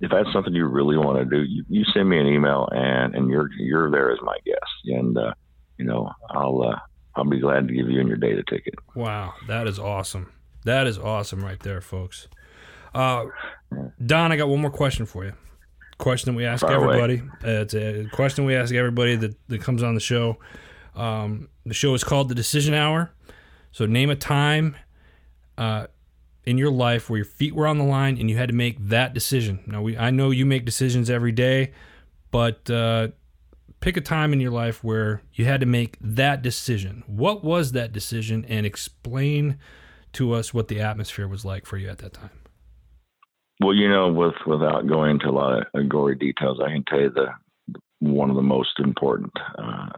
if 0.00 0.10
that's 0.10 0.32
something 0.32 0.54
you 0.54 0.66
really 0.66 0.96
want 0.96 1.18
to 1.18 1.24
do, 1.24 1.42
you, 1.42 1.64
you 1.68 1.84
send 1.92 2.08
me 2.08 2.18
an 2.18 2.26
email 2.26 2.68
and, 2.72 3.14
and 3.14 3.28
you're, 3.28 3.50
you're 3.58 3.90
there 3.90 4.12
as 4.12 4.18
my 4.22 4.36
guest. 4.44 4.70
And, 4.86 5.16
uh, 5.18 5.34
you 5.78 5.84
know, 5.84 6.10
I'll, 6.30 6.62
uh, 6.62 6.78
I'll 7.16 7.24
be 7.24 7.40
glad 7.40 7.66
to 7.68 7.74
give 7.74 7.88
you 7.88 7.98
and 7.98 8.08
your 8.08 8.18
data 8.18 8.42
ticket. 8.48 8.74
Wow, 8.94 9.34
that 9.48 9.66
is 9.66 9.78
awesome. 9.78 10.32
That 10.64 10.86
is 10.86 10.98
awesome 10.98 11.44
right 11.44 11.60
there, 11.60 11.80
folks. 11.80 12.28
Uh, 12.94 13.26
Don, 14.04 14.32
I 14.32 14.36
got 14.36 14.48
one 14.48 14.60
more 14.60 14.70
question 14.70 15.06
for 15.06 15.24
you. 15.24 15.32
Question 15.98 16.32
that 16.32 16.36
we 16.36 16.46
ask 16.46 16.62
Far 16.62 16.72
everybody. 16.72 17.22
Uh, 17.44 17.62
it's 17.62 17.74
a 17.74 18.06
question 18.12 18.44
we 18.44 18.54
ask 18.54 18.74
everybody 18.74 19.16
that, 19.16 19.36
that 19.48 19.60
comes 19.60 19.82
on 19.82 19.94
the 19.94 20.00
show. 20.00 20.38
Um, 20.94 21.48
the 21.66 21.74
show 21.74 21.94
is 21.94 22.02
called 22.02 22.28
The 22.28 22.34
Decision 22.34 22.74
Hour. 22.74 23.12
So 23.72 23.86
name 23.86 24.10
a 24.10 24.16
time 24.16 24.76
uh, 25.58 25.86
in 26.44 26.58
your 26.58 26.70
life 26.70 27.10
where 27.10 27.18
your 27.18 27.26
feet 27.26 27.54
were 27.54 27.66
on 27.66 27.78
the 27.78 27.84
line 27.84 28.18
and 28.18 28.30
you 28.30 28.36
had 28.36 28.48
to 28.48 28.54
make 28.54 28.78
that 28.88 29.14
decision. 29.14 29.60
Now, 29.66 29.82
we 29.82 29.96
I 29.96 30.10
know 30.10 30.30
you 30.30 30.46
make 30.46 30.64
decisions 30.64 31.10
every 31.10 31.32
day, 31.32 31.72
but 32.30 32.68
uh, 32.70 33.08
pick 33.80 33.96
a 33.96 34.00
time 34.00 34.32
in 34.32 34.40
your 34.40 34.50
life 34.50 34.82
where 34.82 35.22
you 35.34 35.44
had 35.44 35.60
to 35.60 35.66
make 35.66 35.96
that 36.00 36.42
decision. 36.42 37.04
What 37.06 37.44
was 37.44 37.72
that 37.72 37.92
decision? 37.92 38.44
And 38.48 38.66
explain 38.66 39.58
to 40.14 40.32
us 40.32 40.52
what 40.52 40.68
the 40.68 40.80
atmosphere 40.80 41.28
was 41.28 41.44
like 41.44 41.66
for 41.66 41.76
you 41.76 41.88
at 41.88 41.98
that 41.98 42.14
time. 42.14 42.30
Well, 43.60 43.74
you 43.74 43.88
know, 43.88 44.10
with 44.12 44.34
without 44.46 44.86
going 44.86 45.12
into 45.12 45.28
a 45.28 45.32
lot 45.32 45.66
of 45.74 45.88
gory 45.88 46.16
details, 46.16 46.60
I 46.64 46.70
can 46.70 46.84
tell 46.84 47.00
you 47.00 47.10
the 47.10 47.28
one 48.00 48.30
of 48.30 48.36
the 48.36 48.42
most 48.42 48.78
important 48.78 49.32
uh, 49.58 49.88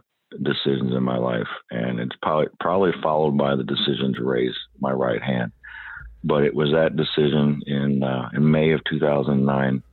decisions 0.41 0.93
in 0.93 1.03
my 1.03 1.17
life, 1.17 1.47
and 1.71 1.99
it's 1.99 2.15
probably 2.21 2.47
probably 2.59 2.91
followed 3.01 3.37
by 3.37 3.55
the 3.55 3.63
decision 3.63 4.13
to 4.15 4.23
raise 4.23 4.55
my 4.79 4.91
right 4.91 5.21
hand. 5.21 5.51
but 6.23 6.43
it 6.43 6.53
was 6.55 6.71
that 6.71 6.95
decision 6.95 7.61
in 7.67 8.03
uh, 8.03 8.29
in 8.33 8.49
May 8.49 8.71
of 8.71 8.81
2009 8.89 9.83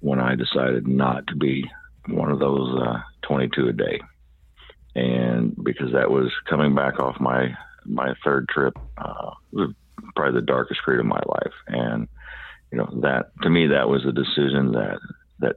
when 0.00 0.20
I 0.20 0.34
decided 0.34 0.86
not 0.86 1.26
to 1.28 1.36
be 1.36 1.70
one 2.08 2.30
of 2.30 2.38
those 2.38 2.80
uh, 2.80 3.00
22 3.22 3.68
a 3.68 3.72
day, 3.72 4.00
and 4.94 5.54
because 5.62 5.92
that 5.92 6.10
was 6.10 6.30
coming 6.48 6.74
back 6.74 6.98
off 6.98 7.20
my 7.20 7.54
my 7.84 8.14
third 8.24 8.48
trip, 8.48 8.74
uh, 8.98 9.30
probably 10.16 10.40
the 10.40 10.46
darkest 10.46 10.80
period 10.84 11.00
of 11.00 11.06
my 11.06 11.20
life, 11.26 11.54
and 11.68 12.08
you 12.72 12.78
know 12.78 12.88
that 13.02 13.30
to 13.42 13.50
me 13.50 13.68
that 13.68 13.88
was 13.88 14.04
a 14.04 14.12
decision 14.12 14.72
that 14.72 14.98
that 15.40 15.56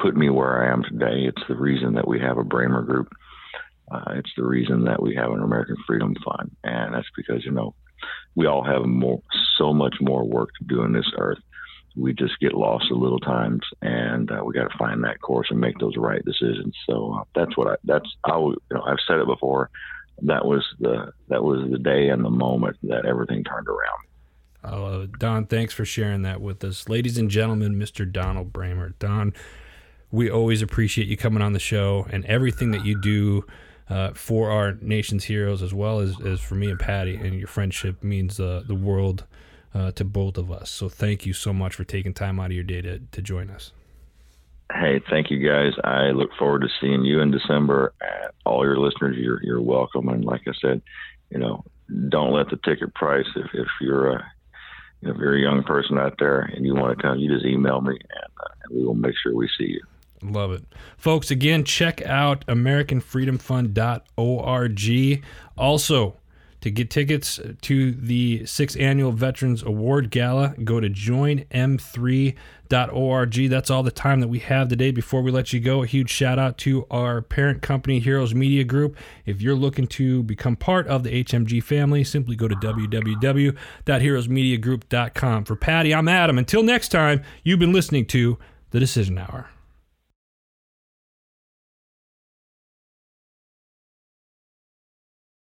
put 0.00 0.16
me 0.16 0.30
where 0.30 0.64
I 0.64 0.72
am 0.72 0.82
today. 0.82 1.26
It's 1.26 1.42
the 1.48 1.56
reason 1.56 1.94
that 1.94 2.08
we 2.08 2.20
have 2.20 2.38
a 2.38 2.44
Bramer 2.44 2.84
group. 2.84 3.08
Uh, 3.90 4.14
it's 4.14 4.32
the 4.36 4.44
reason 4.44 4.84
that 4.84 5.02
we 5.02 5.14
have 5.14 5.30
an 5.30 5.42
American 5.42 5.76
Freedom 5.86 6.14
Fund, 6.24 6.50
and 6.64 6.94
that's 6.94 7.10
because 7.16 7.44
you 7.44 7.50
know 7.50 7.74
we 8.34 8.46
all 8.46 8.64
have 8.64 8.84
more, 8.84 9.20
so 9.56 9.72
much 9.72 9.94
more 10.00 10.24
work 10.24 10.50
to 10.58 10.64
do 10.64 10.82
on 10.82 10.92
this 10.92 11.10
earth. 11.18 11.38
We 11.96 12.12
just 12.12 12.40
get 12.40 12.54
lost 12.54 12.90
a 12.90 12.96
little 12.96 13.20
times, 13.20 13.62
and 13.82 14.30
uh, 14.30 14.42
we 14.44 14.54
got 14.54 14.68
to 14.68 14.78
find 14.78 15.04
that 15.04 15.20
course 15.20 15.48
and 15.50 15.60
make 15.60 15.78
those 15.78 15.96
right 15.96 16.24
decisions. 16.24 16.74
So 16.88 17.14
uh, 17.20 17.24
that's 17.34 17.56
what 17.56 17.68
I. 17.68 17.76
That's 17.84 18.08
how 18.26 18.50
you 18.50 18.58
know. 18.72 18.82
I've 18.82 18.96
said 19.06 19.18
it 19.18 19.26
before. 19.26 19.70
That 20.22 20.44
was 20.44 20.64
the 20.80 21.12
that 21.28 21.44
was 21.44 21.70
the 21.70 21.78
day 21.78 22.08
and 22.08 22.24
the 22.24 22.30
moment 22.30 22.78
that 22.84 23.04
everything 23.04 23.44
turned 23.44 23.68
around. 23.68 24.00
Uh, 24.64 25.06
Don, 25.18 25.46
thanks 25.46 25.74
for 25.74 25.84
sharing 25.84 26.22
that 26.22 26.40
with 26.40 26.64
us, 26.64 26.88
ladies 26.88 27.18
and 27.18 27.30
gentlemen. 27.30 27.76
Mr. 27.76 28.10
Donald 28.10 28.52
Bramer, 28.52 28.94
Don, 28.98 29.34
we 30.10 30.30
always 30.30 30.62
appreciate 30.62 31.06
you 31.06 31.16
coming 31.16 31.42
on 31.42 31.52
the 31.52 31.58
show 31.58 32.06
and 32.10 32.24
everything 32.24 32.70
that 32.70 32.84
you 32.84 32.98
do 33.00 33.44
uh, 33.90 34.12
for 34.14 34.50
our 34.50 34.72
nation's 34.80 35.24
heroes 35.24 35.62
as 35.62 35.74
well 35.74 36.00
as, 36.00 36.18
as 36.22 36.40
for 36.40 36.54
me 36.54 36.70
and 36.70 36.80
Patty. 36.80 37.16
And 37.16 37.34
your 37.34 37.48
friendship 37.48 38.02
means 38.02 38.40
uh, 38.40 38.62
the 38.66 38.74
world 38.74 39.24
uh, 39.74 39.90
to 39.92 40.04
both 40.04 40.38
of 40.38 40.50
us. 40.50 40.70
So 40.70 40.88
thank 40.88 41.26
you 41.26 41.32
so 41.32 41.52
much 41.52 41.74
for 41.74 41.84
taking 41.84 42.14
time 42.14 42.40
out 42.40 42.46
of 42.46 42.52
your 42.52 42.64
day 42.64 42.80
to, 42.80 43.00
to 43.00 43.22
join 43.22 43.50
us. 43.50 43.72
Hey, 44.72 45.00
thank 45.10 45.30
you 45.30 45.46
guys. 45.46 45.72
I 45.84 46.10
look 46.10 46.30
forward 46.38 46.62
to 46.62 46.68
seeing 46.80 47.04
you 47.04 47.20
in 47.20 47.30
December. 47.30 47.92
all 48.46 48.64
your 48.64 48.78
listeners, 48.78 49.16
you're 49.18 49.42
you're 49.42 49.60
welcome. 49.60 50.08
And 50.08 50.24
like 50.24 50.40
I 50.48 50.52
said, 50.60 50.80
you 51.30 51.38
know, 51.38 51.64
don't 52.08 52.32
let 52.32 52.48
the 52.48 52.56
ticket 52.64 52.94
price. 52.94 53.26
If 53.36 53.46
if 53.52 53.68
you're 53.80 54.12
a 54.12 54.32
if 55.06 55.16
you're 55.16 55.36
a 55.36 55.40
young 55.40 55.62
person 55.62 55.98
out 55.98 56.16
there 56.18 56.40
and 56.40 56.64
you 56.64 56.74
want 56.74 56.96
to 56.96 57.02
come, 57.02 57.18
you 57.18 57.32
just 57.32 57.46
email 57.46 57.80
me 57.80 57.92
and, 57.92 58.30
uh, 58.40 58.48
and 58.62 58.76
we 58.76 58.84
will 58.84 58.94
make 58.94 59.14
sure 59.22 59.34
we 59.34 59.48
see 59.58 59.66
you. 59.66 59.82
Love 60.22 60.52
it. 60.52 60.64
Folks, 60.96 61.30
again, 61.30 61.64
check 61.64 62.00
out 62.06 62.46
AmericanFreedomFund.org. 62.46 65.24
Also, 65.56 66.16
to 66.64 66.70
get 66.70 66.88
tickets 66.88 67.38
to 67.60 67.92
the 67.92 68.46
sixth 68.46 68.80
annual 68.80 69.12
Veterans 69.12 69.62
Award 69.62 70.10
Gala, 70.10 70.54
go 70.64 70.80
to 70.80 70.88
joinm3.org. 70.88 73.50
That's 73.50 73.70
all 73.70 73.82
the 73.82 73.90
time 73.90 74.20
that 74.20 74.28
we 74.28 74.38
have 74.38 74.68
today. 74.68 74.90
Before 74.90 75.20
we 75.20 75.30
let 75.30 75.52
you 75.52 75.60
go, 75.60 75.82
a 75.82 75.86
huge 75.86 76.08
shout 76.08 76.38
out 76.38 76.56
to 76.58 76.86
our 76.90 77.20
parent 77.20 77.60
company, 77.60 77.98
Heroes 77.98 78.34
Media 78.34 78.64
Group. 78.64 78.96
If 79.26 79.42
you're 79.42 79.54
looking 79.54 79.86
to 79.88 80.22
become 80.22 80.56
part 80.56 80.86
of 80.86 81.02
the 81.02 81.22
HMG 81.22 81.62
family, 81.62 82.02
simply 82.02 82.34
go 82.34 82.48
to 82.48 82.56
www.heroesmediagroup.com. 82.56 85.44
For 85.44 85.56
Patty, 85.56 85.94
I'm 85.94 86.08
Adam. 86.08 86.38
Until 86.38 86.62
next 86.62 86.88
time, 86.88 87.22
you've 87.42 87.58
been 87.58 87.74
listening 87.74 88.06
to 88.06 88.38
The 88.70 88.80
Decision 88.80 89.18
Hour. 89.18 89.50